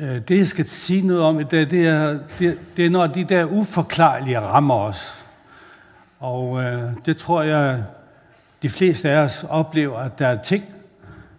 Øh, 0.00 0.20
det, 0.28 0.38
jeg 0.38 0.46
skal 0.46 0.66
sige 0.66 1.02
noget 1.02 1.22
om, 1.22 1.44
det, 1.44 1.70
det, 1.70 1.86
er, 1.86 2.18
det, 2.38 2.58
det 2.76 2.86
er, 2.86 2.90
når 2.90 3.06
de 3.06 3.24
der 3.24 3.44
uforklarlige 3.44 4.40
rammer 4.40 4.74
os. 4.74 5.24
Og 6.20 6.62
øh, 6.62 6.90
det 7.06 7.16
tror 7.16 7.42
jeg, 7.42 7.84
de 8.62 8.68
fleste 8.68 9.10
af 9.10 9.18
os 9.18 9.44
oplever, 9.48 9.98
at 9.98 10.18
der 10.18 10.26
er 10.26 10.42
ting, 10.42 10.64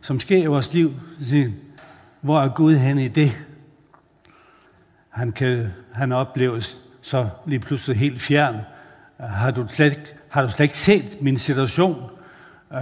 som 0.02 0.20
sker 0.20 0.38
i 0.38 0.46
vores 0.46 0.74
liv. 0.74 0.94
Hvor 2.22 2.42
er 2.42 2.48
Gud 2.48 2.76
henne 2.76 3.06
i 3.06 3.08
det? 3.08 3.32
Han, 5.10 5.32
kan, 5.32 5.74
han 5.94 6.12
opleves 6.12 6.80
så 7.02 7.30
lige 7.46 7.60
pludselig 7.60 7.98
helt 7.98 8.22
fjern. 8.22 8.56
Har 9.20 9.52
du 9.52 9.68
slet, 9.68 10.16
har 10.30 10.42
du 10.42 10.50
slet 10.50 10.66
ikke 10.66 10.78
set 10.78 11.22
min 11.22 11.38
situation? 11.38 12.10
Øh, 12.74 12.82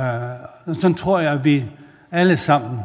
sådan 0.74 0.94
tror 0.94 1.20
jeg, 1.20 1.34
at 1.34 1.46
vi 1.46 1.66
alle 2.12 2.38
sammen 2.38 2.80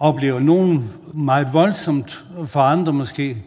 oplever 0.00 0.40
nogen 0.40 0.92
meget 1.14 1.52
voldsomt, 1.52 2.24
for 2.46 2.60
andre 2.60 2.92
måske 2.92 3.44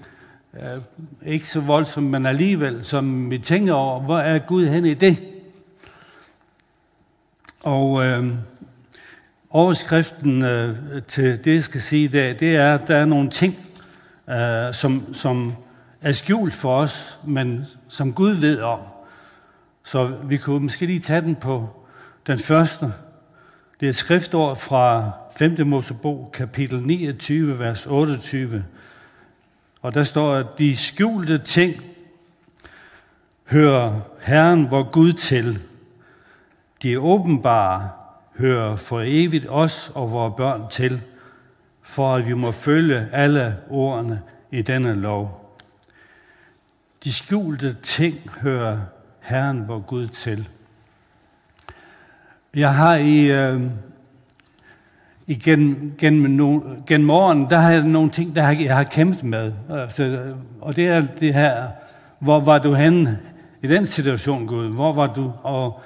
øh, 0.54 0.82
ikke 1.26 1.48
så 1.48 1.60
voldsomt, 1.60 2.08
men 2.08 2.26
alligevel, 2.26 2.86
som 2.86 3.32
vi 3.32 3.38
tænker 3.38 3.74
over, 3.74 4.00
hvor 4.00 4.20
er 4.20 4.40
Gud 4.40 4.68
hen 4.68 4.86
i 4.86 4.94
det? 4.94 5.24
Og 7.64 8.06
øh, 8.06 8.28
overskriften 9.50 10.42
øh, 10.42 10.78
til 11.08 11.46
det, 11.46 11.54
jeg 11.54 11.64
skal 11.64 11.82
sige 11.82 12.04
i 12.04 12.08
dag, 12.08 12.40
det 12.40 12.56
er, 12.56 12.74
at 12.74 12.88
der 12.88 12.96
er 12.96 13.06
nogle 13.06 13.30
ting, 13.30 13.58
øh, 14.30 14.74
som, 14.74 15.14
som 15.14 15.54
er 16.02 16.12
skjult 16.12 16.54
for 16.54 16.78
os, 16.78 17.20
men 17.26 17.66
som 17.88 18.14
Gud 18.14 18.32
ved 18.32 18.60
om. 18.60 18.80
Så 19.84 20.12
vi 20.24 20.38
kunne 20.38 20.60
måske 20.60 20.86
lige 20.86 21.00
tage 21.00 21.22
den 21.22 21.36
på 21.36 21.70
den 22.28 22.40
første. 22.40 22.94
Det 23.84 23.88
er 23.88 23.92
et 23.92 23.96
skriftord 23.96 24.58
fra 24.58 25.12
5. 25.38 25.68
Mosebog, 25.68 26.30
kapitel 26.34 26.82
29, 26.82 27.60
vers 27.60 27.86
28. 27.86 28.66
Og 29.82 29.94
der 29.94 30.04
står, 30.04 30.36
at 30.36 30.46
de 30.58 30.76
skjulte 30.76 31.38
ting 31.38 31.84
hører 33.46 34.00
Herren 34.22 34.72
vor 34.72 34.92
Gud 34.92 35.14
til. 35.14 35.60
De 36.84 37.00
åbenbare 37.00 37.90
hører 38.38 38.76
for 38.76 39.02
evigt 39.06 39.46
os 39.50 39.92
og 39.96 40.12
vores 40.12 40.34
børn 40.38 40.70
til, 40.70 41.02
for 41.82 42.16
at 42.16 42.28
vi 42.28 42.34
må 42.34 42.52
følge 42.52 43.10
alle 43.12 43.58
ordene 43.70 44.22
i 44.52 44.62
denne 44.62 44.94
lov. 44.94 45.58
De 47.04 47.14
skjulte 47.14 47.74
ting 47.74 48.30
hører 48.42 48.80
Herren 49.20 49.68
vor 49.68 49.80
Gud 49.80 50.08
til. 50.08 50.50
Jeg 52.56 52.76
har 52.76 52.96
i, 52.96 53.32
øh, 53.32 53.62
igen, 55.28 55.94
gennem, 55.98 56.32
no, 56.32 56.60
gennem 56.88 57.10
årene, 57.10 57.50
der 57.50 57.58
har 57.58 57.72
jeg 57.72 57.84
nogle 57.84 58.10
ting, 58.10 58.36
der 58.36 58.50
jeg 58.50 58.76
har 58.76 58.84
kæmpet 58.84 59.24
med. 59.24 59.54
Altså, 59.70 60.20
og 60.62 60.76
det 60.76 60.88
er 60.88 61.06
det 61.20 61.34
her, 61.34 61.68
hvor 62.20 62.40
var 62.40 62.60
du 62.60 62.74
henne 62.74 63.20
i 63.62 63.68
den 63.68 63.88
situation, 63.88 64.48
Gud? 64.48 64.70
Hvor 64.70 64.94
var 64.94 65.14
du? 65.14 65.34
Og, 65.44 65.82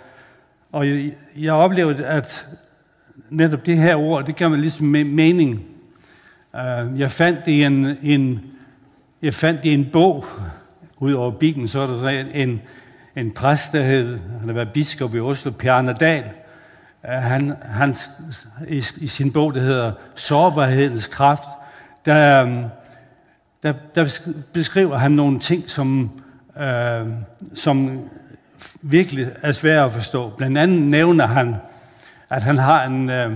og 0.71 0.89
jeg, 0.89 1.11
jeg 1.37 1.53
oplevede, 1.53 2.05
at 2.05 2.47
netop 3.29 3.65
det 3.65 3.77
her 3.77 3.95
ord, 3.95 4.25
det 4.25 4.35
gav 4.35 4.49
mig 4.49 4.59
ligesom 4.59 4.87
mening. 4.87 5.61
Uh, 6.53 6.99
jeg 6.99 7.11
fandt 7.11 7.45
det 7.45 7.51
i 7.51 7.63
en, 7.63 7.97
en, 8.03 8.41
jeg 9.21 9.33
fandt 9.33 9.63
det 9.63 9.69
i 9.69 9.73
en 9.73 9.89
bog, 9.93 10.25
ud 10.97 11.13
over 11.13 11.31
Bibelen, 11.31 11.67
så 11.67 11.79
er 11.79 11.87
der 11.87 12.09
en, 12.33 12.61
en 13.15 13.31
præst, 13.31 13.71
der 13.71 13.83
hed, 13.83 14.19
han 14.39 14.47
har 14.47 14.53
været 14.53 14.71
biskop 14.73 15.15
i 15.15 15.19
Oslo, 15.19 15.51
Per 15.51 15.93
Dahl. 15.93 16.23
Han, 17.07 17.53
han, 17.61 17.95
i, 18.67 18.83
i 18.97 19.07
sin 19.07 19.31
bog, 19.31 19.53
der 19.53 19.61
hedder 19.61 19.91
Sårbarhedens 20.15 21.07
kraft, 21.07 21.49
der, 22.05 22.43
øhm, 22.43 22.63
der, 23.63 23.73
der 23.95 24.19
beskriver 24.53 24.97
han 24.97 25.11
nogle 25.11 25.39
ting, 25.39 25.69
som, 25.69 26.11
øh, 26.59 27.07
som 27.53 27.99
virkelig 28.81 29.27
er 29.41 29.51
svære 29.51 29.85
at 29.85 29.91
forstå. 29.91 30.29
Blandt 30.29 30.57
andet 30.57 30.81
nævner 30.81 31.27
han, 31.27 31.55
at 32.29 32.43
han 32.43 32.57
har 32.57 32.83
en, 32.83 33.09
øh, 33.09 33.33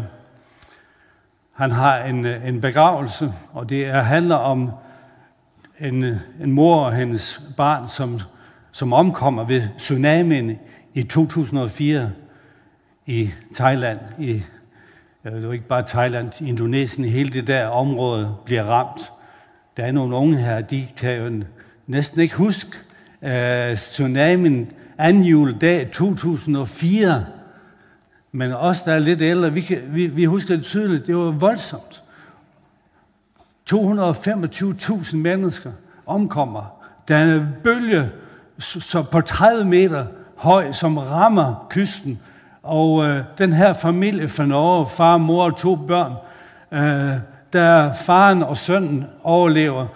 han 1.54 1.72
har 1.72 1.98
en, 1.98 2.26
øh, 2.26 2.48
en 2.48 2.62
begravelse, 2.62 3.34
og 3.54 3.70
det 3.70 3.86
er, 3.86 4.02
handler 4.02 4.36
om 4.36 4.72
en, 5.80 6.04
øh, 6.04 6.18
en 6.42 6.52
mor 6.52 6.86
og 6.86 6.96
hendes 6.96 7.42
barn, 7.58 7.88
som, 7.88 8.20
som 8.72 8.94
omkommer 8.94 9.44
ved 9.44 9.64
tsunamien 9.78 10.60
i 10.94 11.04
2004 11.04 12.12
i 13.06 13.32
Thailand. 13.56 14.00
I, 14.20 14.44
jeg 15.24 15.34
ved 15.34 15.54
ikke 15.54 15.68
bare 15.68 15.84
Thailand, 15.88 16.42
Indonesien, 16.42 17.08
hele 17.08 17.30
det 17.30 17.48
der 17.48 17.68
område 17.68 18.36
bliver 18.46 18.64
ramt. 18.64 19.12
Der 19.78 19.84
er 19.86 19.92
nogle 19.92 20.16
unge 20.16 20.38
her, 20.38 20.62
de 20.62 20.88
kan 20.98 21.18
jo 21.18 21.44
næsten 21.88 22.22
ikke 22.22 22.36
huske 22.36 22.78
øh, 23.22 23.76
tsunamien 23.76 24.72
anden 24.98 25.24
juledag 25.24 25.92
2004. 25.92 27.26
Men 28.32 28.54
os, 28.54 28.82
der 28.84 28.94
er 28.94 29.00
lidt 29.00 29.22
ældre, 29.22 29.54
vi, 29.54 29.62
kan, 29.62 29.82
vi, 29.88 30.08
vi 30.08 30.26
husker 30.26 30.56
det 30.56 30.66
tydeligt, 30.66 31.08
det 31.08 31.16
var 31.16 31.32
voldsomt. 31.32 32.04
225.000 33.72 35.16
mennesker 35.16 35.72
omkommer. 36.06 36.84
Der 37.08 37.16
er 37.16 37.36
en 37.36 37.48
bølge 37.64 38.10
så 38.60 39.04
på 39.04 39.22
30 39.22 39.66
meter 39.66 40.06
høj, 40.36 40.72
som 40.72 40.98
rammer 40.98 41.68
kysten. 41.70 42.20
Og 42.64 43.06
øh, 43.06 43.24
den 43.38 43.54
her 43.54 43.74
familie 43.74 44.30
fra 44.30 44.46
Norge, 44.46 44.86
far, 44.90 45.18
mor 45.18 45.44
og 45.44 45.58
to 45.58 45.76
børn, 45.76 46.14
øh, 46.72 47.20
der 47.54 47.94
faren 47.94 48.44
og 48.44 48.58
sønnen 48.58 49.06
overlever, 49.24 49.88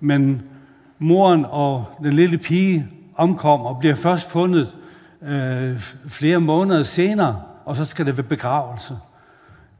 men 0.00 0.42
moren 0.98 1.46
og 1.48 1.84
den 2.02 2.12
lille 2.12 2.38
pige 2.38 2.86
omkommer 3.16 3.68
og 3.68 3.78
bliver 3.78 3.94
først 3.94 4.30
fundet 4.30 4.76
øh, 5.22 5.78
flere 6.08 6.40
måneder 6.40 6.82
senere, 6.82 7.42
og 7.64 7.76
så 7.76 7.84
skal 7.84 8.06
det 8.06 8.16
være 8.16 8.26
begravelse 8.26 8.96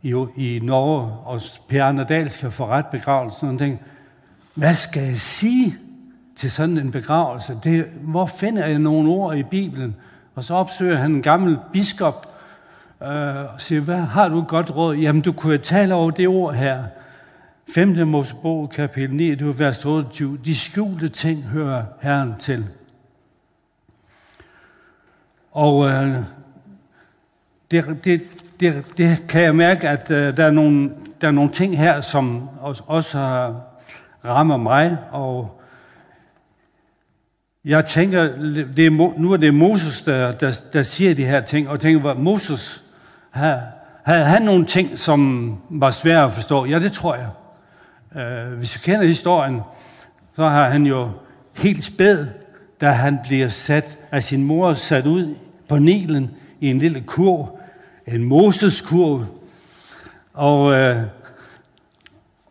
i, 0.03 0.27
i 0.37 0.61
Norge, 0.63 1.13
og 1.25 1.41
Per 1.69 1.85
Arnedal 1.85 2.31
skal 2.31 2.51
få 2.51 2.67
ret 2.67 2.87
begravelse. 2.87 3.47
Og 3.47 3.59
tænker, 3.59 3.79
hvad 4.55 4.75
skal 4.75 5.03
jeg 5.03 5.19
sige 5.19 5.77
til 6.37 6.51
sådan 6.51 6.79
en 6.79 6.91
begravelse? 6.91 7.59
Det, 7.65 7.85
hvor 8.01 8.27
finder 8.27 8.67
jeg 8.67 8.79
nogle 8.79 9.11
ord 9.11 9.37
i 9.37 9.43
Bibelen? 9.43 9.97
Og 10.35 10.45
så 10.45 10.55
opsøger 10.55 10.97
han 10.97 11.11
en 11.11 11.23
gammel 11.23 11.59
biskop 11.73 12.32
øh, 13.05 13.55
og 13.55 13.61
siger, 13.61 13.81
hvad 13.81 13.97
har 13.97 14.29
du 14.29 14.39
et 14.39 14.49
godt 14.49 14.77
råd? 14.77 14.97
Jamen, 14.97 15.23
du 15.23 15.33
kunne 15.33 15.59
tale 15.59 15.95
over 15.95 16.11
det 16.11 16.29
ord 16.29 16.55
her. 16.55 16.85
5. 17.75 18.09
Mosebog, 18.09 18.71
kapitel 18.71 19.17
9, 19.17 19.35
det 19.35 19.47
var 19.47 19.53
vers 19.53 19.85
28. 19.85 20.39
De 20.45 20.57
skjulte 20.57 21.09
ting 21.09 21.43
hører 21.43 21.85
Herren 22.01 22.35
til. 22.39 22.67
Og 25.53 25.89
øh, 25.89 26.17
det, 27.71 28.05
det, 28.05 28.23
det, 28.61 28.85
det 28.97 29.25
kan 29.29 29.43
jeg 29.43 29.55
mærke, 29.55 29.89
at 29.89 30.11
øh, 30.11 30.37
der, 30.37 30.45
er 30.45 30.51
nogle, 30.51 30.91
der 31.21 31.27
er 31.27 31.33
nogle 31.33 31.51
ting 31.51 31.79
her, 31.79 32.01
som 32.01 32.49
også, 32.61 32.83
også 32.87 33.19
rammer 34.25 34.57
mig, 34.57 34.99
og 35.11 35.61
jeg 37.65 37.85
tænker, 37.85 38.23
det 38.77 38.87
er, 38.87 39.19
nu 39.19 39.33
er 39.33 39.37
det 39.37 39.55
Moses, 39.55 40.03
der, 40.03 40.33
der, 40.33 40.61
der 40.73 40.83
siger 40.83 41.15
de 41.15 41.25
her 41.25 41.41
ting, 41.41 41.69
og 41.69 41.81
tænker, 41.81 42.01
hvad 42.01 42.15
Moses, 42.15 42.82
havde, 43.33 44.25
han 44.25 44.43
nogle 44.43 44.65
ting, 44.65 44.99
som 44.99 45.53
var 45.71 45.91
svære 45.91 46.25
at 46.25 46.33
forstå? 46.33 46.65
Ja, 46.65 46.79
det 46.79 46.93
tror 46.93 47.15
jeg. 47.15 47.29
Øh, 48.23 48.53
hvis 48.53 48.75
vi 48.75 48.81
kender 48.85 49.07
historien, 49.07 49.61
så 50.37 50.49
har 50.49 50.69
han 50.69 50.87
jo 50.87 51.11
helt 51.59 51.85
spæd, 51.85 52.27
da 52.81 52.91
han 52.91 53.19
bliver 53.25 53.49
sat 53.49 53.99
af 54.11 54.23
sin 54.23 54.45
mor, 54.45 54.75
sat 54.75 55.07
ud 55.07 55.35
på 55.69 55.79
Nilen 55.79 56.31
i 56.61 56.71
en 56.71 56.79
lille 56.79 57.01
kurv, 57.01 57.59
en 58.07 58.25
Moses-kurv. 58.25 59.25
Og, 60.35 60.73
øh, 60.73 61.03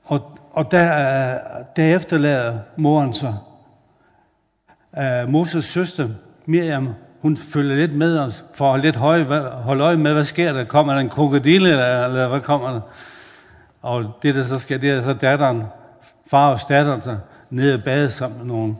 og, 0.04 0.40
og 0.52 0.72
der, 0.72 0.86
øh, 0.86 1.40
der 1.76 1.96
efterlader 1.96 2.60
moren 2.78 3.14
så. 3.14 3.34
Øh, 4.98 5.30
Moses 5.30 5.66
søster, 5.66 6.10
Miriam, 6.46 6.94
hun 7.22 7.38
følger 7.38 7.76
lidt 7.76 7.96
med 7.96 8.20
os, 8.20 8.44
for 8.54 8.74
at 8.74 8.82
lidt 8.82 8.96
høje, 8.96 9.24
holde 9.50 9.84
øje 9.84 9.98
med, 9.98 10.14
hvad 10.14 10.24
sker 10.24 10.54
der? 10.54 10.64
Kommer 10.64 10.94
der 10.94 11.00
en 11.00 11.10
krokodille, 11.10 11.70
eller, 11.70 12.06
eller 12.06 12.28
hvad 12.28 12.40
kommer 12.40 12.72
der? 12.72 12.82
Og 13.82 14.18
det, 14.24 14.36
der 14.36 14.44
så 14.44 14.60
sker, 14.60 14.78
det 14.78 14.90
er 14.90 15.04
så 15.04 15.14
datteren, 15.14 15.64
far 16.30 16.52
og 16.54 16.60
datter, 16.70 17.00
der 17.00 17.18
nede 17.50 17.74
og 17.74 17.84
bade 17.84 18.12
sammen 18.12 18.38
med 18.38 18.48
nogle 18.48 18.76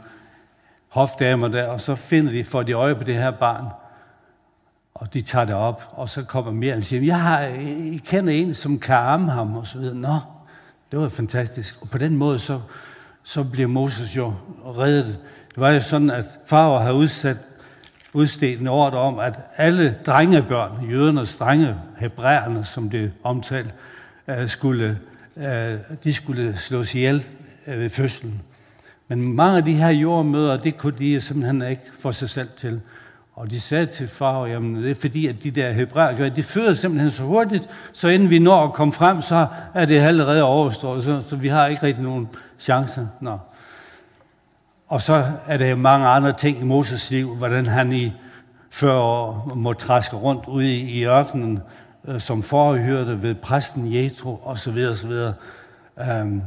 hofdamer 0.90 1.48
der, 1.48 1.68
og 1.68 1.82
så 1.82 1.96
finder 1.96 2.32
de, 2.32 2.44
får 2.44 2.64
de 2.64 2.74
øje 2.74 2.96
på 2.96 3.04
det 3.04 3.16
her 3.16 3.32
barn. 3.32 3.66
Og 4.94 5.14
de 5.14 5.22
tager 5.22 5.46
det 5.46 5.56
op, 5.56 5.90
og 5.92 6.10
så 6.10 6.24
kommer 6.24 6.52
mere 6.52 6.76
og 6.76 6.84
siger, 6.84 7.06
jeg, 7.06 7.22
har, 7.22 7.40
jeg 7.40 8.00
kender 8.06 8.34
en, 8.34 8.54
som 8.54 8.80
kan 8.80 8.96
arme 8.96 9.32
ham, 9.32 9.56
og 9.56 9.68
så 9.68 9.80
videre. 9.80 9.96
Nå, 9.96 10.16
det 10.92 11.00
var 11.00 11.10
fantastisk. 11.10 11.78
Og 11.82 11.90
på 11.90 11.98
den 11.98 12.16
måde, 12.18 12.40
så, 12.40 12.60
så 13.24 13.44
bliver 13.44 13.68
Moses 13.68 14.18
jo 14.18 14.34
reddet. 14.78 15.20
Det 15.50 15.62
var 15.62 15.72
jo 15.72 15.82
sådan, 15.82 16.10
at 16.10 16.26
farver 16.46 16.80
har 16.80 16.92
udsat, 16.92 17.38
udstedt 18.14 18.62
en 18.62 18.68
ordre 18.68 18.98
om, 18.98 19.20
at 19.20 19.40
alle 19.58 19.98
drengebørn, 20.06 20.90
jødernes 20.90 21.36
drenge, 21.36 21.76
hebræerne, 21.98 22.66
som 22.66 22.90
det 22.90 23.12
omtalt, 23.24 23.76
øh, 24.28 24.50
skulle, 24.50 24.98
øh, 25.38 25.76
de 26.04 26.14
skulle 26.14 26.58
slås 26.58 26.96
ihjel 26.96 27.24
øh, 27.68 27.80
ved 27.80 27.90
fødslen. 27.90 28.42
Men 29.08 29.34
mange 29.34 29.58
af 29.58 29.66
de 29.66 29.74
her 29.74 29.90
jordmøder, 29.90 30.58
det 30.58 30.78
kunne 30.78 30.98
de 31.00 31.22
simpelthen 31.22 31.62
ikke 31.62 31.82
få 32.00 32.12
sig 32.12 32.30
selv 32.30 32.50
til. 32.58 32.82
Og 33.34 33.52
de 33.52 33.60
sagde 33.60 33.86
til 33.86 34.08
far, 34.08 34.46
jamen 34.46 34.84
det 34.84 34.92
er 34.92 34.96
fordi, 34.96 35.28
at 35.28 35.44
de 35.44 35.52
der 35.52 35.72
hebræer, 35.72 36.30
de 36.30 36.44
føder 36.44 36.74
simpelthen 36.74 37.12
så 37.12 37.24
hurtigt, 37.24 37.70
så 37.94 38.08
inden 38.08 38.30
vi 38.30 38.40
når 38.40 38.64
at 38.64 38.74
komme 38.74 38.94
frem, 38.94 39.22
så 39.22 39.48
er 39.74 39.86
det 39.86 40.00
allerede 40.00 40.44
overstået, 40.44 41.04
så, 41.04 41.22
så 41.28 41.36
vi 41.36 41.48
har 41.48 41.68
ikke 41.68 41.84
rigtig 41.84 42.04
nogen 42.04 42.30
chance. 42.60 43.08
Nå. 43.20 43.38
Og 44.92 45.02
så 45.02 45.32
er 45.48 45.58
der 45.58 45.76
mange 45.76 46.08
andre 46.08 46.34
ting 46.34 46.60
i 46.60 46.64
Moses 46.64 47.12
liv, 47.12 47.36
hvordan 47.36 47.66
han 47.66 47.94
i 47.94 48.14
40 48.70 49.00
år 49.00 49.52
må 49.56 49.74
træske 49.74 50.16
rundt 50.16 50.46
ude 50.48 50.76
i, 50.76 51.06
ørkenen, 51.06 51.60
øh, 52.06 52.22
som 52.22 52.44
forhørte 52.44 53.24
ved 53.24 53.36
præsten 53.36 53.94
Jethro, 53.94 54.36
og 54.36 54.60
så 54.60 54.72
videre, 54.72 54.92
og 54.92 54.98
så 54.98 55.08
videre. 55.08 55.34
Um, 56.22 56.44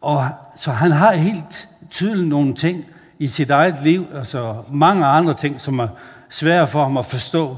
og 0.00 0.28
så 0.56 0.70
han 0.70 0.92
har 0.92 1.12
helt 1.12 1.68
tydeligt 1.90 2.28
nogle 2.28 2.54
ting 2.54 2.84
i 3.18 3.28
sit 3.28 3.50
eget 3.50 3.76
liv, 3.82 4.06
altså 4.14 4.62
mange 4.70 5.06
andre 5.06 5.34
ting, 5.34 5.60
som 5.60 5.78
er 5.78 5.88
svære 6.28 6.66
for 6.66 6.82
ham 6.82 6.96
at 6.96 7.04
forstå. 7.04 7.56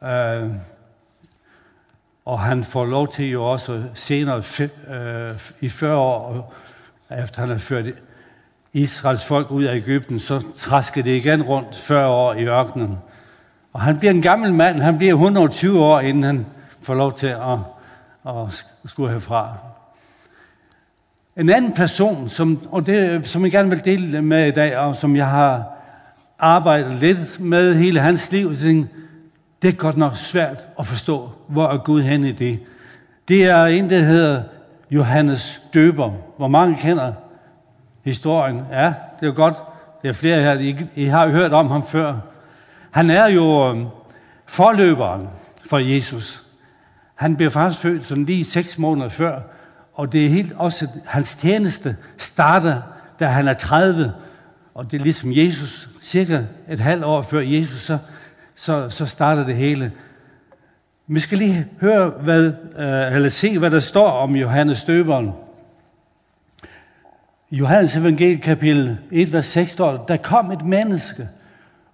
Uh, 0.00 0.50
og 2.24 2.40
han 2.40 2.64
får 2.64 2.84
lov 2.84 3.08
til 3.08 3.30
jo 3.30 3.50
også 3.50 3.82
senere 3.94 4.36
uh, 4.36 5.40
i 5.60 5.68
40 5.68 5.96
år, 5.96 6.54
efter 7.10 7.40
han 7.40 7.50
er 7.50 7.58
ført 7.58 7.86
Israels 8.72 9.26
folk 9.26 9.50
ud 9.50 9.62
af 9.62 9.76
Ægypten, 9.76 10.18
så 10.18 10.42
træsker 10.56 11.02
det 11.02 11.16
igen 11.16 11.42
rundt 11.42 11.76
40 11.76 12.08
år 12.08 12.34
i 12.34 12.44
ørkenen. 12.44 12.98
Og 13.72 13.80
han 13.80 13.98
bliver 13.98 14.12
en 14.12 14.22
gammel 14.22 14.54
mand, 14.54 14.80
han 14.80 14.98
bliver 14.98 15.12
120 15.12 15.80
år, 15.80 16.00
inden 16.00 16.22
han 16.22 16.46
får 16.82 16.94
lov 16.94 17.12
til 17.12 17.26
at, 17.26 17.58
at 18.26 18.64
skulle 18.86 19.12
herfra. 19.12 19.54
En 21.36 21.50
anden 21.50 21.72
person, 21.72 22.28
som, 22.28 22.62
og 22.70 22.86
det, 22.86 23.26
som 23.26 23.44
jeg 23.44 23.52
gerne 23.52 23.70
vil 23.70 23.84
dele 23.84 24.22
med 24.22 24.48
i 24.48 24.50
dag, 24.50 24.76
og 24.76 24.96
som 24.96 25.16
jeg 25.16 25.26
har 25.26 25.64
arbejdet 26.38 26.94
lidt 26.94 27.40
med 27.40 27.74
hele 27.74 28.00
hans 28.00 28.32
liv, 28.32 28.54
det 29.62 29.68
er 29.68 29.72
godt 29.72 29.96
nok 29.96 30.16
svært 30.16 30.68
at 30.78 30.86
forstå, 30.86 31.30
hvor 31.48 31.68
er 31.68 31.76
Gud 31.76 32.02
hen 32.02 32.24
i 32.24 32.32
det. 32.32 32.60
Det 33.28 33.44
er 33.44 33.64
en, 33.64 33.90
der 33.90 33.98
hedder 33.98 34.42
Johannes 34.90 35.62
Døber. 35.74 36.10
Hvor 36.36 36.48
mange 36.48 36.76
kender 36.76 37.12
historien? 38.04 38.62
Ja, 38.72 38.94
det 39.20 39.28
er 39.28 39.32
godt. 39.32 39.54
Det 40.02 40.08
er 40.08 40.12
flere 40.12 40.42
her, 40.42 40.58
I, 40.58 40.76
I 40.94 41.04
har 41.04 41.24
jo 41.24 41.30
hørt 41.30 41.52
om 41.52 41.70
ham 41.70 41.86
før. 41.86 42.14
Han 42.90 43.10
er 43.10 43.26
jo 43.26 43.70
øhm, 43.70 43.86
forløberen 44.46 45.28
for 45.68 45.78
Jesus. 45.78 46.44
Han 47.14 47.36
blev 47.36 47.50
faktisk 47.50 47.82
født 47.82 48.04
sådan 48.04 48.24
lige 48.24 48.44
seks 48.44 48.78
måneder 48.78 49.08
før, 49.08 49.40
og 49.94 50.12
det 50.12 50.26
er 50.26 50.28
helt 50.28 50.52
også, 50.56 50.88
hans 51.06 51.36
tjeneste 51.36 51.96
starter, 52.18 52.82
da 53.20 53.26
han 53.26 53.48
er 53.48 53.54
30, 53.54 54.12
og 54.74 54.90
det 54.90 55.00
er 55.00 55.04
ligesom 55.04 55.32
Jesus, 55.32 55.88
cirka 56.02 56.42
et 56.68 56.80
halvt 56.80 57.04
år 57.04 57.22
før 57.22 57.40
Jesus, 57.40 57.80
så, 57.80 57.98
så, 58.54 58.88
så 58.88 59.06
starter 59.06 59.46
det 59.46 59.56
hele. 59.56 59.92
Vi 61.06 61.20
skal 61.20 61.38
lige 61.38 61.66
høre, 61.80 62.08
hvad, 62.08 62.52
øh, 62.78 63.14
eller 63.14 63.28
se, 63.28 63.58
hvad 63.58 63.70
der 63.70 63.80
står 63.80 64.10
om 64.10 64.36
Johannes 64.36 64.84
døberen. 64.84 65.32
I 67.50 67.56
Johannes 67.56 67.96
evangel 67.96 68.40
kapitel 68.40 68.98
1, 69.10 69.32
vers 69.32 69.46
6 69.46 69.70
står 69.70 70.04
der 70.08 70.16
kom 70.16 70.50
et 70.50 70.66
menneske, 70.66 71.28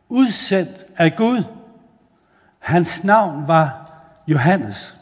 udsendt 0.09 0.87
af 0.97 1.17
Gud. 1.17 1.43
Hans 2.59 3.05
navn 3.05 3.49
var 3.49 3.93
Johannes. 4.29 4.97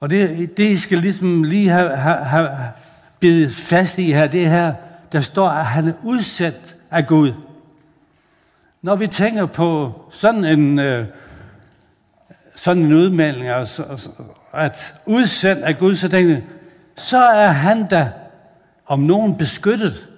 Og 0.00 0.10
det, 0.10 0.56
det 0.56 0.64
I 0.64 0.76
skal 0.76 0.98
ligesom 0.98 1.42
lige 1.42 1.68
have, 1.68 1.96
have, 1.96 2.24
have 2.24 2.50
bidt 3.20 3.54
fast 3.54 3.98
i 3.98 4.12
her, 4.12 4.26
det 4.26 4.50
her, 4.50 4.74
der 5.12 5.20
står, 5.20 5.48
at 5.48 5.66
han 5.66 5.88
er 5.88 5.92
udsendt 6.02 6.76
af 6.90 7.06
Gud. 7.06 7.32
Når 8.82 8.96
vi 8.96 9.06
tænker 9.06 9.46
på 9.46 9.92
sådan 10.10 10.44
en, 10.44 10.78
øh, 10.78 11.06
sådan 12.56 12.82
en 12.82 12.92
udmelding, 12.92 13.48
altså, 13.48 13.82
altså 13.82 14.10
at 14.52 14.94
udsendt 15.06 15.62
af 15.62 15.78
Gud, 15.78 15.94
så 15.94 16.08
tænker 16.08 16.34
jeg, 16.34 16.42
så 16.98 17.18
er 17.18 17.48
han 17.48 17.86
da 17.86 18.10
om 18.86 19.00
nogen 19.00 19.34
beskyttet. 19.34 20.08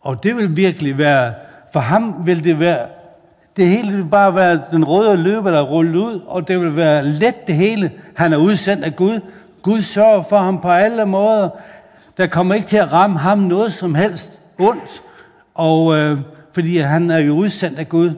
Og 0.00 0.22
det 0.22 0.36
vil 0.36 0.56
virkelig 0.56 0.98
være, 0.98 1.34
for 1.72 1.80
ham 1.80 2.26
vil 2.26 2.44
det 2.44 2.60
være, 2.60 2.86
det 3.56 3.68
hele 3.68 3.92
vil 3.92 4.04
bare 4.04 4.34
være 4.34 4.60
den 4.70 4.84
røde 4.84 5.16
løber, 5.16 5.50
der 5.50 5.58
er 5.58 5.62
rullet 5.62 5.96
ud, 5.96 6.20
og 6.26 6.48
det 6.48 6.60
vil 6.60 6.76
være 6.76 7.04
let 7.04 7.46
det 7.46 7.54
hele. 7.54 7.92
Han 8.14 8.32
er 8.32 8.36
udsendt 8.36 8.84
af 8.84 8.96
Gud. 8.96 9.20
Gud 9.62 9.80
sørger 9.80 10.22
for 10.22 10.38
ham 10.38 10.60
på 10.60 10.70
alle 10.70 11.06
måder. 11.06 11.48
Der 12.16 12.26
kommer 12.26 12.54
ikke 12.54 12.66
til 12.66 12.76
at 12.76 12.92
ramme 12.92 13.18
ham 13.18 13.38
noget 13.38 13.72
som 13.72 13.94
helst 13.94 14.40
ondt, 14.58 15.02
og 15.54 15.96
øh, 15.96 16.18
fordi 16.52 16.78
han 16.78 17.10
er 17.10 17.18
jo 17.18 17.32
udsendt 17.32 17.78
af 17.78 17.88
Gud. 17.88 18.10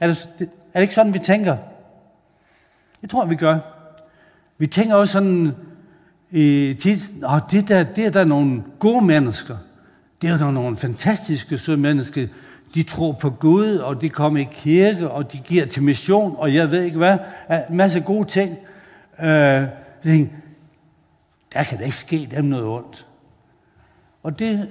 Er 0.00 0.06
det, 0.06 0.28
er 0.40 0.46
det 0.74 0.80
ikke 0.80 0.94
sådan, 0.94 1.14
vi 1.14 1.18
tænker? 1.18 1.56
Jeg 3.02 3.10
tror, 3.10 3.24
vi 3.24 3.34
gør. 3.34 3.58
Vi 4.58 4.66
tænker 4.66 4.94
også 4.94 5.12
sådan, 5.12 5.54
i 6.30 6.76
tit, 6.80 6.98
og 7.22 7.40
det 7.50 7.68
der, 7.68 7.82
det 7.82 8.06
er 8.06 8.10
der 8.10 8.24
nogle 8.24 8.62
gode 8.78 9.04
mennesker. 9.04 9.56
Det 10.22 10.30
er 10.30 10.38
der 10.38 10.50
nogle 10.50 10.76
fantastiske 10.76 11.58
søde 11.58 11.76
mennesker. 11.76 12.26
De 12.74 12.82
tror 12.82 13.12
på 13.12 13.30
Gud, 13.30 13.76
og 13.76 14.00
de 14.00 14.08
kommer 14.08 14.40
i 14.40 14.48
kirke, 14.52 15.10
og 15.10 15.32
de 15.32 15.38
giver 15.38 15.66
til 15.66 15.82
mission, 15.82 16.34
og 16.38 16.54
jeg 16.54 16.70
ved 16.70 16.82
ikke 16.82 16.96
hvad. 16.96 17.18
En 17.70 17.76
masse 17.76 18.00
gode 18.00 18.28
ting. 18.28 18.56
Øh, 19.20 19.64
tænker, 20.04 20.34
der 21.52 21.62
kan 21.62 21.78
da 21.78 21.84
ikke 21.84 21.96
ske 21.96 22.28
dem 22.36 22.44
noget 22.44 22.66
ondt. 22.66 23.06
Og 24.22 24.38
det, 24.38 24.68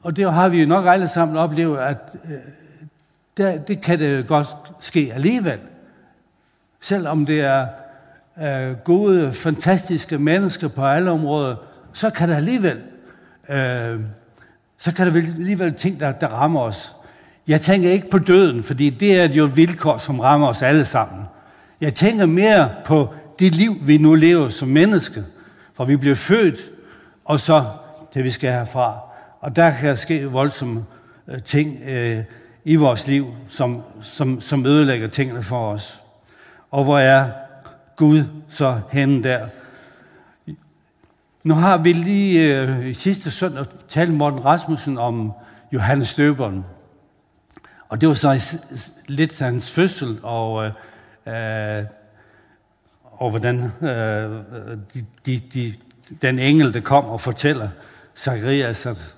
og 0.00 0.16
det 0.16 0.32
har 0.32 0.48
vi 0.48 0.60
jo 0.60 0.66
nok 0.68 0.86
alle 0.86 1.08
sammen 1.08 1.36
oplevet, 1.36 1.78
at 1.78 2.16
øh, 2.24 2.38
der, 3.36 3.58
det 3.58 3.80
kan 3.80 3.98
det 3.98 4.26
godt 4.26 4.48
ske 4.80 5.10
alligevel. 5.14 5.58
Selvom 6.80 7.26
det 7.26 7.40
er 7.40 7.66
øh, 8.42 8.76
gode, 8.76 9.32
fantastiske 9.32 10.18
mennesker 10.18 10.68
på 10.68 10.84
alle 10.86 11.10
områder, 11.10 11.56
så 11.92 12.10
kan 12.10 12.28
der 12.28 12.36
alligevel, 12.36 12.80
øh, 13.48 14.00
så 14.78 14.94
kan 14.94 15.06
der 15.06 15.12
alligevel 15.14 15.74
ting, 15.74 16.00
der, 16.00 16.12
der 16.12 16.26
rammer 16.26 16.60
os. 16.60 16.96
Jeg 17.48 17.60
tænker 17.60 17.90
ikke 17.90 18.10
på 18.10 18.18
døden, 18.18 18.62
fordi 18.62 18.90
det 18.90 19.20
er 19.20 19.28
jo 19.28 19.44
vilkår, 19.54 19.98
som 19.98 20.20
rammer 20.20 20.48
os 20.48 20.62
alle 20.62 20.84
sammen. 20.84 21.24
Jeg 21.80 21.94
tænker 21.94 22.26
mere 22.26 22.70
på 22.84 23.14
det 23.38 23.54
liv, 23.54 23.76
vi 23.82 23.98
nu 23.98 24.14
lever 24.14 24.48
som 24.48 24.68
menneske. 24.68 25.24
For 25.74 25.84
vi 25.84 25.96
bliver 25.96 26.14
født, 26.14 26.58
og 27.24 27.40
så 27.40 27.64
det, 28.14 28.24
vi 28.24 28.30
skal 28.30 28.50
herfra. 28.50 28.98
Og 29.40 29.56
der 29.56 29.70
kan 29.70 29.96
ske 29.96 30.24
voldsomme 30.24 30.84
øh, 31.28 31.42
ting 31.42 31.78
øh, 31.88 32.18
i 32.64 32.76
vores 32.76 33.06
liv, 33.06 33.26
som, 33.48 33.82
som, 34.02 34.40
som 34.40 34.66
ødelægger 34.66 35.08
tingene 35.08 35.42
for 35.42 35.72
os. 35.72 36.00
Og 36.70 36.84
hvor 36.84 36.98
er 36.98 37.30
Gud 37.96 38.24
så 38.48 38.80
hen 38.90 39.24
der. 39.24 39.48
Nu 41.44 41.54
har 41.54 41.76
vi 41.76 41.92
lige 41.92 42.56
øh, 42.56 42.86
i 42.86 42.94
sidste 42.94 43.30
søndag 43.30 43.64
talt 43.88 44.14
Morten 44.14 44.44
Rasmussen 44.44 44.98
om 44.98 45.32
Johannes 45.72 46.14
Døberen. 46.14 46.64
Og 47.88 48.00
det 48.00 48.08
var 48.08 48.14
så 48.14 48.58
lidt 49.08 49.38
hans 49.38 49.70
fødsel, 49.72 50.18
og, 50.22 50.64
øh, 51.26 51.78
øh 51.78 51.84
og 53.02 53.30
hvordan 53.30 53.72
øh, 53.82 53.88
de, 54.94 55.04
de, 55.26 55.40
de, 55.54 55.74
den 56.22 56.38
engel, 56.38 56.74
der 56.74 56.80
kom 56.80 57.04
og 57.04 57.20
fortæller 57.20 57.68
Zacharias, 58.16 58.86
at 58.86 59.16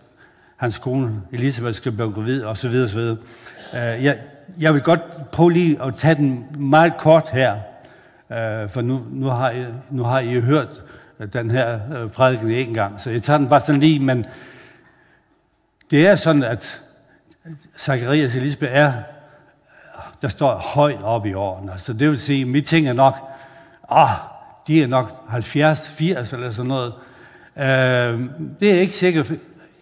hans 0.57 0.79
kone 0.79 1.23
Elisabeth 1.33 1.77
skal 1.77 1.93
blive 1.93 2.13
gravid, 2.13 2.43
og 2.43 2.57
så 2.57 2.69
videre, 2.69 2.89
så 2.89 2.99
videre. 2.99 3.17
Øh, 3.75 4.05
jeg, 4.05 4.19
jeg 4.61 4.75
vil 4.75 4.83
godt 4.83 5.31
prøve 5.33 5.53
lige 5.53 5.83
at 5.83 5.95
tage 5.95 6.15
den 6.15 6.47
meget 6.59 6.97
kort 6.99 7.29
her. 7.33 7.61
Øh, 8.31 8.69
for 8.69 8.81
nu, 8.81 9.03
nu, 9.11 9.27
har 9.27 9.51
I, 9.51 9.65
nu 9.91 10.03
har 10.03 10.21
I 10.21 10.41
hørt 10.41 10.83
øh, 11.21 11.33
den 11.33 11.51
her 11.51 11.81
øh, 11.95 12.11
prædiken 12.11 12.51
en 12.51 12.75
gang, 12.75 13.01
så 13.01 13.11
jeg 13.11 13.23
tager 13.23 13.39
den 13.39 13.49
bare 13.49 13.61
sådan 13.61 13.81
lige, 13.81 14.01
men 14.01 14.27
det 15.91 16.07
er 16.07 16.15
sådan, 16.15 16.43
at 16.43 16.83
Zacharias 17.79 18.37
Elisabeth 18.37 18.73
er, 18.75 18.93
der 20.23 20.29
står 20.29 20.57
højt 20.57 21.03
op 21.03 21.27
i 21.27 21.35
årene. 21.35 21.73
Så 21.77 21.93
det 21.93 22.09
vil 22.09 22.19
sige, 22.19 22.43
at 22.43 22.49
mit 22.49 22.67
ting 22.67 22.89
er 22.89 22.93
nok, 22.93 23.15
ah, 23.91 24.11
de 24.67 24.83
er 24.83 24.87
nok 24.87 25.25
70, 25.29 25.89
80 25.89 26.33
eller 26.33 26.51
sådan 26.51 26.69
noget. 26.69 26.93
Øh, 27.57 28.21
det 28.61 28.75
er 28.75 28.81
ikke 28.81 28.97
sikkert. 28.97 29.33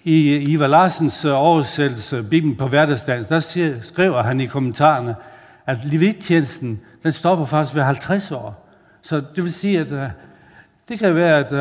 I 0.04 0.36
Ivar 0.36 0.66
Larsens 0.66 1.24
øh, 1.24 1.34
oversættelse, 1.34 2.22
Bibelen 2.22 2.56
på 2.56 2.66
hverdagsdagen, 2.66 3.24
der 3.28 3.40
skriver 3.82 4.22
han 4.22 4.40
i 4.40 4.46
kommentarerne, 4.46 5.14
at 5.66 5.78
levittjenesten, 5.84 6.80
den 7.04 7.12
stopper 7.12 7.44
faktisk 7.44 7.76
ved 7.76 7.82
50 7.82 8.30
år. 8.30 8.66
Så 9.02 9.22
det 9.36 9.44
vil 9.44 9.52
sige, 9.52 9.80
at 9.80 9.90
uh, 9.90 9.98
det 10.88 10.98
kan 10.98 11.14
være, 11.14 11.38
at 11.38 11.52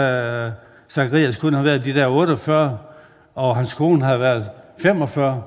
uh, 0.50 0.54
Zacharias 0.90 1.38
kun 1.38 1.54
har 1.54 1.64
været 1.64 1.86
de 1.86 1.94
der 1.94 2.08
48, 2.08 2.78
og 3.36 3.56
hans 3.56 3.74
kone 3.74 4.06
har 4.06 4.18
været 4.18 4.50
45. 4.78 5.44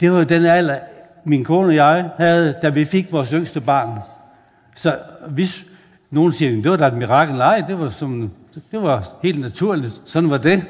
Det 0.00 0.12
var 0.12 0.24
den 0.24 0.44
alder, 0.44 0.78
min 1.24 1.44
kone 1.44 1.68
og 1.68 1.74
jeg 1.74 2.10
havde, 2.16 2.54
da 2.62 2.68
vi 2.68 2.84
fik 2.84 3.12
vores 3.12 3.30
yngste 3.30 3.60
barn. 3.60 4.00
Så 4.74 4.98
hvis 5.28 5.64
nogen 6.10 6.32
siger, 6.32 6.62
det 6.62 6.70
var 6.70 6.76
da 6.76 6.86
et 6.86 6.98
mirakel, 6.98 7.34
nej, 7.34 7.64
det 7.66 7.78
var 7.78 7.88
som 7.88 8.30
Det 8.70 8.82
var 8.82 9.08
helt 9.22 9.40
naturligt. 9.40 10.02
Sådan 10.04 10.30
var 10.30 10.38
det. 10.38 10.62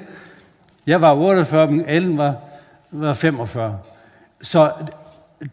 Jeg 0.86 1.00
var 1.00 1.14
48, 1.14 1.66
men 1.66 1.84
Ellen 1.88 2.18
var, 2.18 2.34
var 2.90 3.12
45. 3.12 3.78
Så 4.42 4.72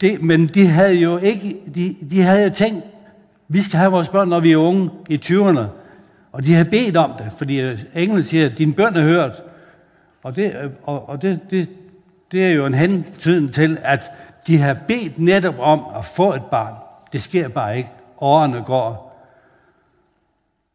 det, 0.01 0.21
men 0.21 0.47
de 0.47 0.67
havde 0.67 0.93
jo 0.93 1.17
ikke, 1.17 1.59
de, 1.75 1.95
de 2.09 2.21
havde 2.21 2.43
jo 2.43 2.49
tænkt, 2.49 2.85
vi 3.47 3.61
skal 3.61 3.79
have 3.79 3.91
vores 3.91 4.09
børn, 4.09 4.27
når 4.27 4.39
vi 4.39 4.51
er 4.51 4.57
unge 4.57 4.89
i 5.09 5.19
20'erne. 5.25 5.61
Og 6.31 6.45
de 6.45 6.53
havde 6.53 6.69
bedt 6.69 6.97
om 6.97 7.13
det, 7.17 7.33
fordi 7.37 7.61
englen 7.95 8.23
siger, 8.23 8.45
at 8.45 8.57
din 8.57 8.73
bøn 8.73 8.95
er 8.95 9.01
hørt. 9.01 9.43
Og 10.23 10.35
det, 10.35 10.55
øh, 10.63 10.71
og, 10.83 11.09
og 11.09 11.21
det, 11.21 11.41
det, 11.49 11.69
det 12.31 12.45
er 12.45 12.49
jo 12.49 12.65
en 12.65 12.73
hentydning 12.73 13.53
til, 13.53 13.77
at 13.81 14.11
de 14.47 14.57
har 14.57 14.77
bedt 14.87 15.19
netop 15.19 15.55
om 15.59 15.83
at 15.97 16.05
få 16.05 16.33
et 16.33 16.45
barn. 16.51 16.73
Det 17.13 17.21
sker 17.21 17.47
bare 17.47 17.77
ikke. 17.77 17.89
Årene 18.21 18.63
går. 18.65 19.07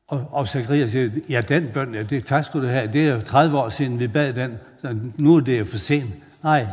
Og, 0.08 0.24
og 0.30 0.48
Zacharias 0.48 0.90
siger, 0.90 1.10
ja, 1.28 1.40
den 1.40 1.68
bøn, 1.74 1.94
ja, 1.94 2.02
det, 2.02 2.24
tak 2.24 2.44
skulle 2.44 2.68
du 2.68 2.72
have. 2.72 2.92
Det 2.92 3.08
er 3.08 3.14
jo 3.14 3.20
30 3.20 3.58
år 3.58 3.68
siden, 3.68 4.00
vi 4.00 4.06
bad 4.06 4.32
den. 4.32 4.58
Så 4.80 4.96
nu 5.16 5.36
er 5.36 5.40
det 5.40 5.58
jo 5.58 5.64
for 5.64 5.78
sent. 5.78 6.10
Nej, 6.42 6.66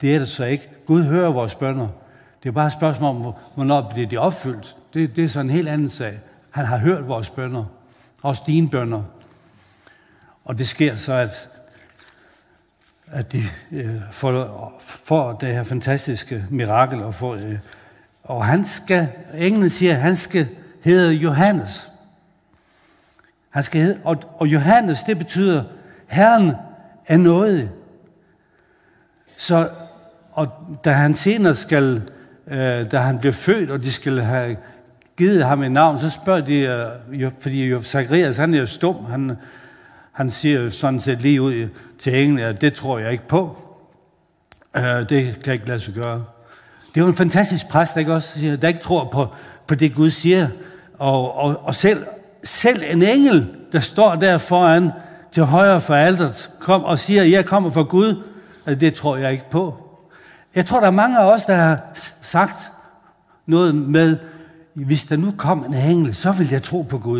det 0.00 0.14
er 0.14 0.18
det 0.18 0.28
så 0.28 0.44
ikke. 0.44 0.68
Gud 0.86 1.02
hører 1.02 1.32
vores 1.32 1.54
bønder. 1.54 1.88
Det 2.42 2.48
er 2.48 2.52
bare 2.52 2.66
et 2.66 2.72
spørgsmål 2.72 3.16
om, 3.16 3.34
hvornår 3.54 3.90
bliver 3.90 4.08
de 4.08 4.18
opfyldt. 4.18 4.76
Det, 4.94 5.16
det 5.16 5.24
er 5.24 5.28
så 5.28 5.40
en 5.40 5.50
helt 5.50 5.68
anden 5.68 5.88
sag. 5.88 6.20
Han 6.50 6.64
har 6.64 6.76
hørt 6.76 7.08
vores 7.08 7.30
bønder. 7.30 7.64
Også 8.22 8.42
dine 8.46 8.68
bønder. 8.70 9.02
Og 10.44 10.58
det 10.58 10.68
sker 10.68 10.96
så, 10.96 11.12
at, 11.12 11.48
at 13.06 13.32
de 13.32 13.42
øh, 13.72 14.00
får, 14.10 14.72
får 14.80 15.32
det 15.32 15.48
her 15.48 15.62
fantastiske 15.62 16.44
mirakel. 16.50 17.02
Og, 17.02 17.14
får, 17.14 17.34
øh, 17.34 17.58
og 18.22 18.44
han 18.44 18.64
skal, 18.64 19.08
englen 19.34 19.70
siger, 19.70 19.92
at 19.94 20.00
han 20.00 20.16
skal 20.16 20.48
hedde 20.84 21.12
Johannes. 21.12 21.90
Han 23.50 23.64
skal 23.64 23.80
hedde, 23.80 24.00
og, 24.04 24.16
og 24.38 24.46
Johannes, 24.46 25.02
det 25.02 25.18
betyder, 25.18 25.64
Herren 26.06 26.52
er 27.06 27.16
noget. 27.16 27.70
Så, 29.36 29.70
og 30.34 30.48
da 30.84 30.92
han 30.92 31.14
senere 31.14 31.54
skal, 31.54 32.02
øh, 32.48 32.90
da 32.90 32.98
han 32.98 33.18
bliver 33.18 33.32
født, 33.32 33.70
og 33.70 33.82
de 33.82 33.92
skal 33.92 34.18
have 34.20 34.56
givet 35.16 35.44
ham 35.44 35.62
et 35.62 35.72
navn, 35.72 36.00
så 36.00 36.10
spørger 36.10 36.40
de, 36.40 36.54
øh, 37.12 37.30
fordi 37.40 37.64
jo, 37.64 37.82
Zacharias, 37.82 38.36
han 38.36 38.54
er 38.54 38.58
jo 38.58 38.66
stum, 38.66 39.04
han, 39.04 39.32
han 40.12 40.30
siger 40.30 40.70
sådan 40.70 41.00
set 41.00 41.20
lige 41.20 41.42
ud 41.42 41.68
til 41.98 42.22
englen, 42.22 42.38
at 42.38 42.60
det 42.60 42.74
tror 42.74 42.98
jeg 42.98 43.12
ikke 43.12 43.28
på. 43.28 43.58
Øh, 44.76 45.08
det 45.08 45.40
kan 45.44 45.52
ikke 45.52 45.68
lade 45.68 45.80
sig 45.80 45.94
gøre. 45.94 46.24
Det 46.94 47.00
er 47.00 47.04
jo 47.04 47.10
en 47.10 47.16
fantastisk 47.16 47.68
præst, 47.68 47.94
der 47.94 48.00
ikke 48.00 48.14
også 48.14 48.38
siger, 48.38 48.56
der 48.56 48.68
ikke 48.68 48.80
tror 48.80 49.08
på, 49.12 49.28
på 49.66 49.74
det 49.74 49.94
Gud 49.94 50.10
siger. 50.10 50.48
Og, 50.98 51.34
og, 51.36 51.60
og 51.64 51.74
selv, 51.74 52.04
selv 52.44 52.82
en 52.90 53.02
engel, 53.02 53.46
der 53.72 53.80
står 53.80 54.14
der 54.14 54.38
foran 54.38 54.90
til 55.32 55.42
højre 55.42 55.80
for 55.80 55.94
alderet, 55.94 56.50
kom 56.58 56.84
og 56.84 56.98
siger, 56.98 57.22
jeg 57.22 57.44
kommer 57.44 57.70
fra 57.70 57.82
Gud, 57.82 58.22
at 58.66 58.80
det 58.80 58.94
tror 58.94 59.16
jeg 59.16 59.32
ikke 59.32 59.50
på. 59.50 59.83
Jeg 60.54 60.66
tror, 60.66 60.80
der 60.80 60.86
er 60.86 60.90
mange 60.90 61.18
af 61.18 61.32
os, 61.32 61.44
der 61.44 61.54
har 61.54 61.80
sagt 62.22 62.72
noget 63.46 63.74
med, 63.74 64.16
hvis 64.74 65.04
der 65.04 65.16
nu 65.16 65.34
kom 65.38 65.64
en 65.64 65.74
engel, 65.74 66.14
så 66.14 66.32
vil 66.32 66.50
jeg 66.50 66.62
tro 66.62 66.82
på 66.82 66.98
Gud. 66.98 67.18